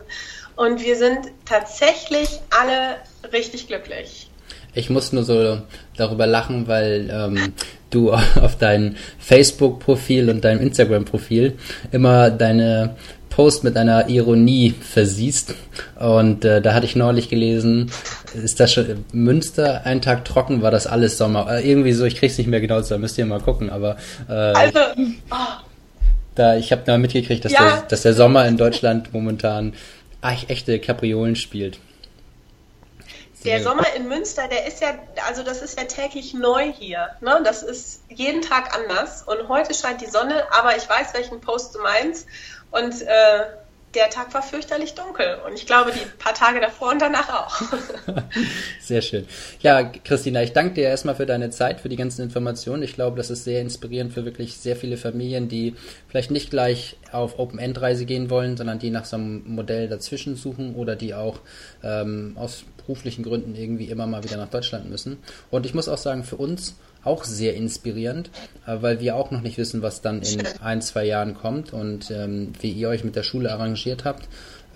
Und 0.57 0.83
wir 0.83 0.97
sind 0.97 1.19
tatsächlich 1.45 2.41
alle 2.51 2.97
richtig 3.33 3.69
glücklich. 3.69 4.31
Ich 4.75 4.89
muss 4.89 5.13
nur 5.13 5.25
so 5.25 5.61
darüber 5.97 6.27
lachen, 6.27 6.69
weil 6.69 7.11
ähm, 7.13 7.53
du 7.91 8.13
auf 8.41 8.57
deinem 8.57 8.97
Facebook-Profil 9.19 10.31
und 10.31 10.45
deinem 10.45 10.61
Instagram-Profil 10.61 11.59
immer 11.93 12.31
deine 12.31 12.97
Post 13.41 13.65
mit 13.65 13.75
einer 13.79 14.11
Ironie 14.11 14.75
versiehst. 14.79 15.55
Und 15.99 16.45
äh, 16.45 16.61
da 16.61 16.75
hatte 16.75 16.85
ich 16.85 16.95
neulich 16.95 17.31
gelesen, 17.31 17.91
ist 18.35 18.61
das 18.61 18.71
schon 18.71 19.07
Münster, 19.15 19.87
ein 19.87 20.03
Tag 20.03 20.27
trocken, 20.27 20.61
war 20.61 20.71
das 20.71 20.87
alles 20.87 21.17
Sommer. 21.17 21.51
Äh, 21.51 21.67
irgendwie 21.67 21.95
so, 21.95 22.05
ich 22.05 22.17
krieg's 22.17 22.37
nicht 22.37 22.49
mehr 22.49 22.61
genau, 22.61 22.83
da 22.83 22.99
müsst 22.99 23.17
ihr 23.17 23.25
mal 23.25 23.41
gucken, 23.41 23.71
aber 23.71 23.97
äh, 24.29 24.33
also, 24.33 24.81
oh. 25.31 25.37
da, 26.35 26.57
ich 26.57 26.71
habe 26.71 26.83
da 26.85 26.99
mitgekriegt, 26.99 27.43
dass, 27.43 27.53
ja. 27.53 27.61
der, 27.61 27.83
dass 27.89 28.03
der 28.03 28.13
Sommer 28.13 28.47
in 28.47 28.59
Deutschland 28.59 29.15
momentan 29.15 29.73
ach, 30.21 30.45
echte 30.49 30.79
Kapriolen 30.79 31.35
spielt. 31.35 31.79
Der 33.47 33.63
Sommer 33.63 33.87
in 33.97 34.07
Münster, 34.07 34.49
der 34.49 34.67
ist 34.67 34.83
ja, 34.83 34.89
also 35.27 35.43
das 35.43 35.63
ist 35.63 35.81
ja 35.81 35.87
täglich 35.87 36.35
neu 36.35 36.71
hier. 36.75 37.09
Ne? 37.23 37.41
Das 37.43 37.63
ist 37.63 38.03
jeden 38.11 38.43
Tag 38.43 38.77
anders. 38.77 39.23
Und 39.23 39.49
heute 39.49 39.73
scheint 39.73 40.03
die 40.03 40.11
Sonne, 40.11 40.45
aber 40.51 40.77
ich 40.77 40.87
weiß, 40.87 41.15
welchen 41.15 41.41
Post 41.41 41.75
du 41.75 41.81
meinst. 41.81 42.27
Und 42.71 43.03
äh, 43.03 43.45
der 43.95 44.09
Tag 44.09 44.33
war 44.35 44.43
fürchterlich 44.43 44.95
dunkel 44.95 45.39
und 45.47 45.55
ich 45.55 45.67
glaube 45.67 45.91
die 45.91 46.07
paar 46.19 46.35
Tage 46.35 46.61
davor 46.61 46.93
und 46.93 47.03
danach 47.03 47.29
auch. 47.29 47.61
sehr 48.81 49.03
schön. 49.03 49.27
Ja, 49.61 49.83
Christina, 49.83 50.43
ich 50.43 50.53
danke 50.53 50.75
dir 50.75 50.85
erstmal 50.85 51.17
für 51.17 51.27
deine 51.27 51.51
Zeit, 51.51 51.81
für 51.81 51.89
die 51.89 51.97
ganzen 51.97 52.23
Informationen. 52.23 52.85
Ich 52.85 52.95
glaube, 52.95 53.17
das 53.17 53.31
ist 53.31 53.43
sehr 53.43 53.61
inspirierend 53.61 54.13
für 54.13 54.25
wirklich 54.25 54.57
sehr 54.57 54.77
viele 54.77 54.97
Familien, 54.97 55.49
die 55.49 55.75
vielleicht 56.09 56.31
nicht 56.31 56.51
gleich 56.51 56.99
auf 57.11 57.39
Open-End-Reise 57.39 58.05
gehen 58.05 58.31
wollen, 58.31 58.57
sondern 58.57 58.79
die 58.79 58.91
nach 58.91 59.05
so 59.05 59.17
einem 59.17 59.43
Modell 59.47 59.89
dazwischen 59.89 60.37
suchen 60.37 60.77
oder 60.77 60.95
die 60.95 61.15
auch 61.15 61.41
ähm, 61.83 62.37
aus 62.37 62.65
beruflichen 62.77 63.25
Gründen 63.25 63.57
irgendwie 63.57 63.87
immer 63.87 64.07
mal 64.07 64.23
wieder 64.23 64.37
nach 64.37 64.51
Deutschland 64.51 64.89
müssen. 64.89 65.19
Und 65.51 65.67
ich 65.67 65.75
muss 65.75 65.89
auch 65.89 65.99
sagen, 65.99 66.23
für 66.23 66.37
uns 66.37 66.77
auch 67.05 67.25
sehr 67.25 67.55
inspirierend, 67.55 68.31
äh, 68.67 68.77
weil 68.81 69.01
wir 69.01 69.17
auch 69.17 69.31
noch 69.31 69.41
nicht 69.41 69.59
wissen, 69.59 69.83
was 69.83 70.01
dann 70.01 70.23
in 70.23 70.43
ein, 70.63 70.83
zwei 70.83 71.05
Jahren 71.05 71.35
kommt 71.35 71.73
und 71.73 72.11
ähm, 72.11 72.53
wie 72.61 72.71
ihr 72.71 72.89
euch 72.89 73.05
mit 73.05 73.17
der 73.17 73.23
Schule 73.23 73.53
arrangiert 73.53 74.05
habt. 74.05 74.29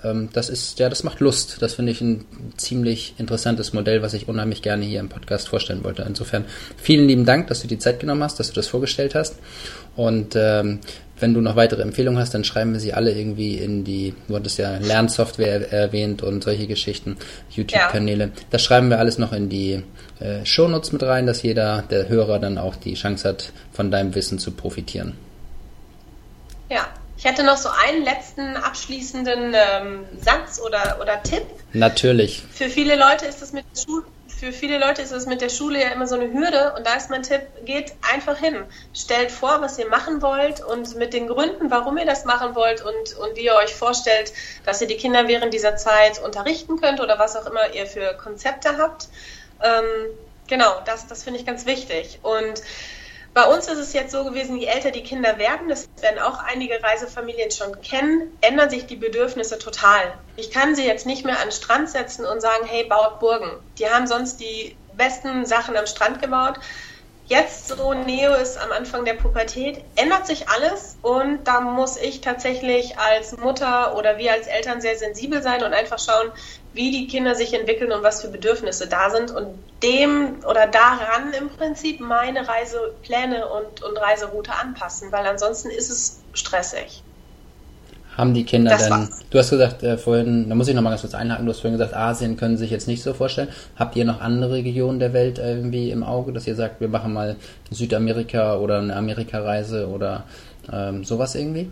Ähm, 0.05 0.29
das 0.33 0.51
ist, 0.51 0.79
ja, 0.79 0.89
das 0.89 1.03
macht 1.03 1.21
Lust. 1.21 1.57
Das 1.61 1.75
finde 1.75 1.93
ich 1.93 2.01
ein 2.01 2.25
ziemlich 2.57 3.15
interessantes 3.19 3.73
Modell, 3.73 4.03
was 4.03 4.15
ich 4.15 4.29
unheimlich 4.29 4.63
gerne 4.63 4.85
hier 4.85 5.01
im 5.01 5.09
Podcast 5.09 5.49
vorstellen 5.49 5.83
wollte. 5.83 6.03
Insofern 6.03 6.45
vielen 6.77 7.09
lieben 7.09 7.25
Dank, 7.25 7.49
dass 7.49 7.63
du 7.63 7.69
die 7.69 7.79
Zeit 7.79 8.01
genommen 8.01 8.23
hast, 8.23 8.39
dass 8.39 8.49
du 8.49 8.55
das 8.55 8.69
vorgestellt 8.69 9.15
hast. 9.15 9.39
Und 9.97 10.35
ähm, 10.37 10.81
wenn 11.21 11.35
du 11.35 11.41
noch 11.41 11.57
weitere 11.57 11.83
Empfehlungen 11.83 12.21
hast, 12.21 12.35
dann 12.35 12.45
schreiben 12.45 12.73
wir 12.73 12.81
sie 12.81 12.93
alle 12.93 13.13
irgendwie 13.13 13.57
in 13.57 13.85
die, 13.85 14.15
du 14.29 14.37
hattest 14.37 14.59
ja 14.59 14.77
Lernsoftware 14.79 15.73
erwähnt 15.73 16.23
und 16.23 16.43
solche 16.43 16.67
Geschichten, 16.67 17.17
YouTube-Kanäle. 17.51 18.25
Ja. 18.25 18.31
Das 18.51 18.63
schreiben 18.63 18.91
wir 18.91 18.99
alles 18.99 19.19
noch 19.19 19.33
in 19.33 19.49
die 19.49 19.83
äh, 20.21 20.45
Shownotes 20.45 20.93
mit 20.93 21.03
rein, 21.03 21.27
dass 21.27 21.43
jeder, 21.43 21.83
der 21.83 22.09
Hörer, 22.09 22.39
dann 22.39 22.59
auch 22.59 22.77
die 22.77 22.95
Chance 22.95 23.29
hat, 23.29 23.53
von 23.73 23.91
deinem 23.91 24.15
Wissen 24.15 24.39
zu 24.39 24.51
profitieren. 24.51 25.17
Ja, 26.69 26.87
ich 27.17 27.25
hätte 27.25 27.45
noch 27.45 27.57
so 27.57 27.69
einen 27.69 28.05
letzten 28.05 28.57
abschließenden 28.57 29.55
ähm, 29.55 30.01
Satz 30.21 30.61
oder, 30.61 30.99
oder 31.01 31.23
Tipp. 31.23 31.45
Natürlich. 31.73 32.43
Für 32.51 32.69
viele 32.69 32.97
Leute 32.97 33.27
ist 33.27 33.41
es 33.43 33.53
mit 33.53 33.65
Schule 33.75 34.05
für 34.45 34.53
viele 34.53 34.79
Leute 34.79 35.01
ist 35.01 35.11
es 35.11 35.25
mit 35.25 35.41
der 35.41 35.49
Schule 35.49 35.81
ja 35.81 35.89
immer 35.89 36.07
so 36.07 36.17
eine 36.17 36.31
Hürde 36.31 36.75
und 36.77 36.87
da 36.87 36.95
ist 36.95 37.09
mein 37.09 37.23
Tipp, 37.23 37.41
geht 37.65 37.95
einfach 38.13 38.37
hin. 38.37 38.63
Stellt 38.93 39.31
vor, 39.31 39.63
was 39.63 39.79
ihr 39.79 39.89
machen 39.89 40.21
wollt 40.21 40.63
und 40.63 40.97
mit 40.97 41.15
den 41.15 41.29
Gründen, 41.29 41.71
warum 41.71 41.97
ihr 41.97 42.05
das 42.05 42.27
machen 42.27 42.55
wollt 42.55 42.83
und, 42.83 43.17
und 43.19 43.37
wie 43.37 43.47
ihr 43.47 43.55
euch 43.55 43.75
vorstellt, 43.75 44.35
dass 44.67 44.83
ihr 44.83 44.87
die 44.87 44.99
Kinder 44.99 45.29
während 45.29 45.55
dieser 45.55 45.77
Zeit 45.77 46.23
unterrichten 46.23 46.79
könnt 46.79 47.01
oder 47.01 47.19
was 47.19 47.37
auch 47.37 47.47
immer 47.47 47.73
ihr 47.73 47.87
für 47.87 48.15
Konzepte 48.23 48.77
habt. 48.77 49.09
Ähm, 49.63 49.85
genau, 50.47 50.75
das, 50.85 51.07
das 51.07 51.25
finde 51.25 51.41
ich 51.41 51.47
ganz 51.47 51.65
wichtig. 51.65 52.19
Und 52.23 52.61
bei 53.35 53.45
uns 53.47 53.67
ist 53.67 53.79
es 53.79 53.93
jetzt 53.93 54.13
so 54.13 54.25
gewesen, 54.25 54.57
je 54.57 54.67
älter 54.67 54.93
die 54.93 55.03
Kinder 55.03 55.39
werden, 55.39 55.69
das 55.69 55.89
werden 56.01 56.21
auch 56.21 56.39
einige 56.39 56.81
Reisefamilien 56.81 57.51
schon 57.51 57.81
kennen, 57.83 58.31
ändern 58.41 58.71
sich 58.71 58.87
die 58.87 58.97
Bedürfnisse 58.97 59.59
total. 59.59 60.15
Ich 60.37 60.53
kann 60.53 60.77
sie 60.77 60.87
jetzt 60.87 61.05
nicht 61.05 61.25
mehr 61.25 61.41
an 61.41 61.49
den 61.49 61.53
Strand 61.53 61.91
setzen 61.91 62.25
und 62.25 62.41
sagen, 62.41 62.65
hey, 62.65 62.85
baut 62.85 63.19
Burgen. 63.19 63.51
Die 63.79 63.89
haben 63.89 64.07
sonst 64.07 64.39
die 64.39 64.77
besten 64.93 65.45
Sachen 65.47 65.77
am 65.77 65.87
Strand 65.87 66.23
gebaut. 66.23 66.61
Jetzt, 67.27 67.69
so 67.69 67.95
Neo 67.95 68.35
ist 68.35 68.59
am 68.59 68.71
Anfang 68.71 69.07
der 69.07 69.15
Pubertät, 69.15 69.83
ändert 69.97 70.27
sich 70.27 70.51
alles 70.51 70.99
und 71.01 71.45
da 71.45 71.63
muss 71.63 71.97
ich 71.97 72.21
tatsächlich 72.21 72.99
als 72.99 73.35
Mutter 73.39 73.97
oder 73.97 74.19
wir 74.19 74.33
als 74.33 74.47
Eltern 74.47 74.83
sehr 74.83 74.99
sensibel 74.99 75.43
sein 75.43 75.63
und 75.63 75.73
einfach 75.73 75.99
schauen, 75.99 76.33
wie 76.73 76.91
die 76.91 77.07
Kinder 77.07 77.35
sich 77.35 77.55
entwickeln 77.55 77.93
und 77.93 78.03
was 78.03 78.21
für 78.21 78.29
Bedürfnisse 78.29 78.89
da 78.89 79.09
sind 79.09 79.31
und 79.31 79.65
dem 79.83 80.45
oder 80.45 80.67
daran 80.67 81.33
im 81.33 81.49
Prinzip 81.49 81.99
meine 82.01 82.47
Reisepläne 82.47 83.49
und, 83.49 83.83
und 83.83 83.97
Reiseroute 83.97 84.53
anpassen, 84.55 85.11
weil 85.11 85.27
ansonsten 85.27 85.71
ist 85.71 85.89
es 85.89 86.27
stressig. 86.35 87.05
Haben 88.17 88.35
die 88.35 88.45
Kinder 88.45 88.71
das 88.71 88.89
dann, 88.89 89.09
war's. 89.09 89.21
du 89.31 89.39
hast 89.39 89.51
gesagt 89.51 89.83
äh, 89.83 89.99
vorhin, 89.99 90.49
da 90.49 90.55
muss 90.55 90.69
ich 90.69 90.75
nochmal 90.75 90.93
ganz 90.93 91.03
kurz 91.03 91.15
einhaken, 91.15 91.47
du 91.47 91.53
hast 91.53 91.61
vorhin 91.61 91.79
gesagt, 91.79 91.95
Asien 91.95 92.37
können 92.37 92.57
sich 92.57 92.71
jetzt 92.71 92.87
nicht 92.87 93.03
so 93.03 93.13
vorstellen. 93.13 93.49
Habt 93.77 93.97
ihr 93.97 94.05
noch 94.05 94.21
andere 94.21 94.53
Regionen 94.55 94.99
der 94.99 95.13
Welt 95.13 95.39
irgendwie 95.39 95.91
im 95.91 96.05
Auge, 96.05 96.33
dass 96.33 96.47
ihr 96.47 96.55
sagt, 96.55 96.81
wir 96.81 96.89
machen 96.89 97.13
mal 97.13 97.37
Südamerika 97.71 98.57
oder 98.57 98.79
eine 98.79 98.95
Amerikareise 98.95 99.89
oder 99.89 100.25
ähm, 100.73 101.05
sowas 101.05 101.35
irgendwie? 101.35 101.71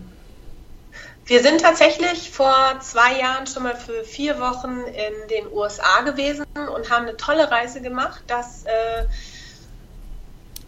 Wir 1.25 1.41
sind 1.41 1.61
tatsächlich 1.61 2.31
vor 2.31 2.53
zwei 2.81 3.19
Jahren 3.19 3.47
schon 3.47 3.63
mal 3.63 3.75
für 3.75 4.03
vier 4.03 4.39
Wochen 4.41 4.81
in 4.87 5.29
den 5.29 5.51
USA 5.53 6.01
gewesen 6.01 6.45
und 6.53 6.89
haben 6.89 7.07
eine 7.07 7.15
tolle 7.15 7.49
Reise 7.49 7.79
gemacht. 7.79 8.21
Das 8.27 8.65
äh, 8.65 9.05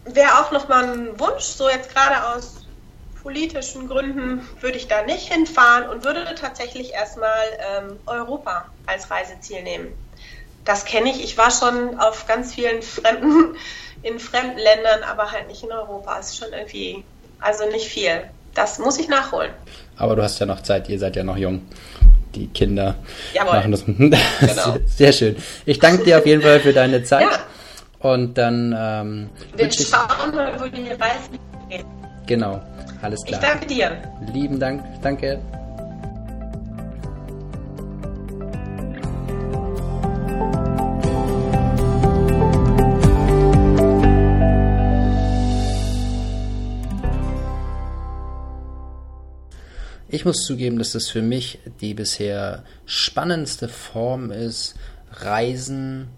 wäre 0.06 0.40
auch 0.40 0.52
nochmal 0.52 0.84
ein 0.84 1.20
Wunsch, 1.20 1.44
so 1.44 1.68
jetzt 1.68 1.94
gerade 1.94 2.28
aus 2.28 2.55
politischen 3.26 3.88
Gründen 3.88 4.46
würde 4.60 4.78
ich 4.78 4.86
da 4.86 5.02
nicht 5.02 5.32
hinfahren 5.32 5.88
und 5.88 6.04
würde 6.04 6.24
tatsächlich 6.36 6.92
erstmal 6.92 7.42
ähm, 7.58 7.96
Europa 8.06 8.66
als 8.86 9.10
Reiseziel 9.10 9.64
nehmen. 9.64 9.88
Das 10.64 10.84
kenne 10.84 11.10
ich. 11.10 11.24
Ich 11.24 11.36
war 11.36 11.50
schon 11.50 11.98
auf 11.98 12.28
ganz 12.28 12.54
vielen 12.54 12.82
fremden, 12.82 13.56
in 14.04 14.20
fremden 14.20 14.58
Ländern, 14.58 15.02
aber 15.10 15.32
halt 15.32 15.48
nicht 15.48 15.64
in 15.64 15.72
Europa. 15.72 16.16
Ist 16.20 16.36
schon 16.36 16.52
irgendwie, 16.52 17.02
also 17.40 17.68
nicht 17.68 17.88
viel. 17.88 18.22
Das 18.54 18.78
muss 18.78 18.96
ich 18.96 19.08
nachholen. 19.08 19.50
Aber 19.96 20.14
du 20.14 20.22
hast 20.22 20.38
ja 20.38 20.46
noch 20.46 20.60
Zeit, 20.60 20.88
ihr 20.88 21.00
seid 21.00 21.16
ja 21.16 21.24
noch 21.24 21.36
jung. 21.36 21.66
Die 22.36 22.46
Kinder 22.46 22.94
Jawohl. 23.34 23.54
machen 23.54 23.72
das. 23.72 23.84
genau. 23.86 24.76
Sehr 24.86 25.12
schön. 25.12 25.36
Ich 25.64 25.80
danke 25.80 26.04
dir 26.04 26.18
auf 26.18 26.26
jeden 26.26 26.42
Fall 26.42 26.60
für 26.60 26.72
deine 26.72 27.02
Zeit. 27.02 27.26
Ja. 27.28 28.08
Und 28.08 28.38
dann. 28.38 28.72
Ähm, 28.78 29.30
Wir 29.56 29.72
schauen 29.72 30.32
mal, 30.32 30.60
wo 30.60 30.66
die 30.66 30.90
Reise 30.90 31.30
geht. 31.68 31.84
Genau, 32.26 32.60
alles 33.02 33.24
klar. 33.24 33.40
Ich 33.40 33.48
danke 33.48 33.66
dir. 33.66 34.02
Lieben 34.32 34.58
Dank, 34.58 34.82
danke. 35.02 35.40
Ich 50.08 50.24
muss 50.24 50.46
zugeben, 50.46 50.78
dass 50.78 50.92
das 50.92 51.08
für 51.08 51.20
mich 51.20 51.58
die 51.82 51.92
bisher 51.92 52.64
spannendste 52.86 53.68
Form 53.68 54.30
ist, 54.30 54.74
Reisen 55.12 56.08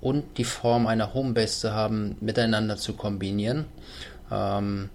und 0.00 0.38
die 0.38 0.44
Form 0.44 0.86
einer 0.86 1.14
Homebase 1.14 1.60
zu 1.60 1.72
haben, 1.72 2.16
miteinander 2.20 2.76
zu 2.76 2.92
kombinieren. 2.92 3.64
Ähm, 4.30 4.88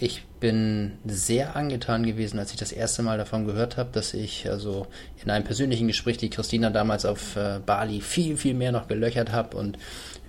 ich 0.00 0.24
bin 0.40 0.92
sehr 1.04 1.56
angetan 1.56 2.06
gewesen, 2.06 2.38
als 2.38 2.52
ich 2.52 2.56
das 2.56 2.72
erste 2.72 3.02
Mal 3.02 3.18
davon 3.18 3.44
gehört 3.44 3.76
habe, 3.76 3.90
dass 3.92 4.14
ich 4.14 4.48
also 4.48 4.86
in 5.22 5.30
einem 5.30 5.44
persönlichen 5.44 5.88
Gespräch 5.88 6.16
die 6.16 6.30
Christina 6.30 6.70
damals 6.70 7.04
auf 7.04 7.36
äh, 7.36 7.60
Bali 7.64 8.00
viel, 8.00 8.38
viel 8.38 8.54
mehr 8.54 8.72
noch 8.72 8.88
gelöchert 8.88 9.30
habe 9.30 9.58
und 9.58 9.76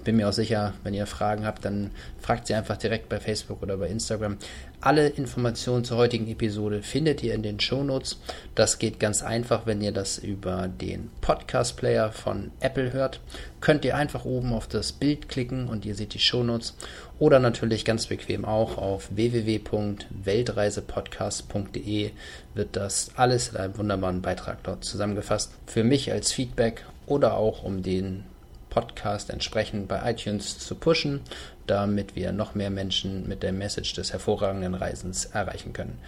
bin 0.03 0.17
mir 0.17 0.27
auch 0.27 0.33
sicher, 0.33 0.73
wenn 0.83 0.93
ihr 0.93 1.05
Fragen 1.05 1.45
habt, 1.45 1.63
dann 1.63 1.91
fragt 2.19 2.47
sie 2.47 2.55
einfach 2.55 2.75
direkt 2.75 3.07
bei 3.07 3.19
Facebook 3.19 3.61
oder 3.61 3.77
bei 3.77 3.87
Instagram. 3.87 4.37
Alle 4.81 5.07
Informationen 5.07 5.85
zur 5.85 5.97
heutigen 5.97 6.27
Episode 6.27 6.81
findet 6.81 7.21
ihr 7.23 7.35
in 7.35 7.43
den 7.43 7.59
Shownotes. 7.59 8.19
Das 8.55 8.79
geht 8.79 8.99
ganz 8.99 9.21
einfach, 9.21 9.67
wenn 9.67 9.79
ihr 9.79 9.91
das 9.91 10.17
über 10.17 10.67
den 10.67 11.11
Podcast 11.21 11.77
Player 11.77 12.11
von 12.11 12.51
Apple 12.59 12.91
hört. 12.91 13.19
Könnt 13.59 13.85
ihr 13.85 13.95
einfach 13.95 14.25
oben 14.25 14.53
auf 14.53 14.67
das 14.67 14.91
Bild 14.91 15.29
klicken 15.29 15.67
und 15.67 15.85
ihr 15.85 15.93
seht 15.93 16.15
die 16.15 16.19
Shownotes. 16.19 16.75
Oder 17.21 17.39
natürlich 17.39 17.85
ganz 17.85 18.07
bequem 18.07 18.43
auch 18.45 18.79
auf 18.79 19.09
www.weltreisepodcast.de 19.11 22.11
wird 22.55 22.75
das 22.75 23.11
alles 23.15 23.49
in 23.49 23.57
einem 23.57 23.77
wunderbaren 23.77 24.23
Beitrag 24.23 24.63
dort 24.63 24.83
zusammengefasst. 24.83 25.51
Für 25.67 25.83
mich 25.83 26.11
als 26.11 26.31
Feedback 26.31 26.83
oder 27.05 27.37
auch 27.37 27.61
um 27.61 27.83
den 27.83 28.23
Podcast 28.71 29.29
entsprechend 29.29 29.87
bei 29.87 30.01
iTunes 30.09 30.57
zu 30.57 30.73
pushen, 30.73 31.21
damit 31.67 32.15
wir 32.15 32.31
noch 32.31 32.55
mehr 32.55 32.71
Menschen 32.71 33.27
mit 33.27 33.43
der 33.43 33.51
Message 33.51 33.93
des 33.93 34.13
hervorragenden 34.13 34.73
Reisens 34.73 35.25
erreichen 35.25 35.73
können. 35.73 35.99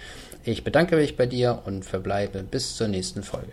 Ich 0.44 0.64
bedanke 0.64 0.96
mich 0.96 1.16
bei 1.16 1.28
dir 1.28 1.62
und 1.66 1.86
verbleibe 1.86 2.42
bis 2.42 2.76
zur 2.76 2.88
nächsten 2.88 3.22
Folge. 3.22 3.52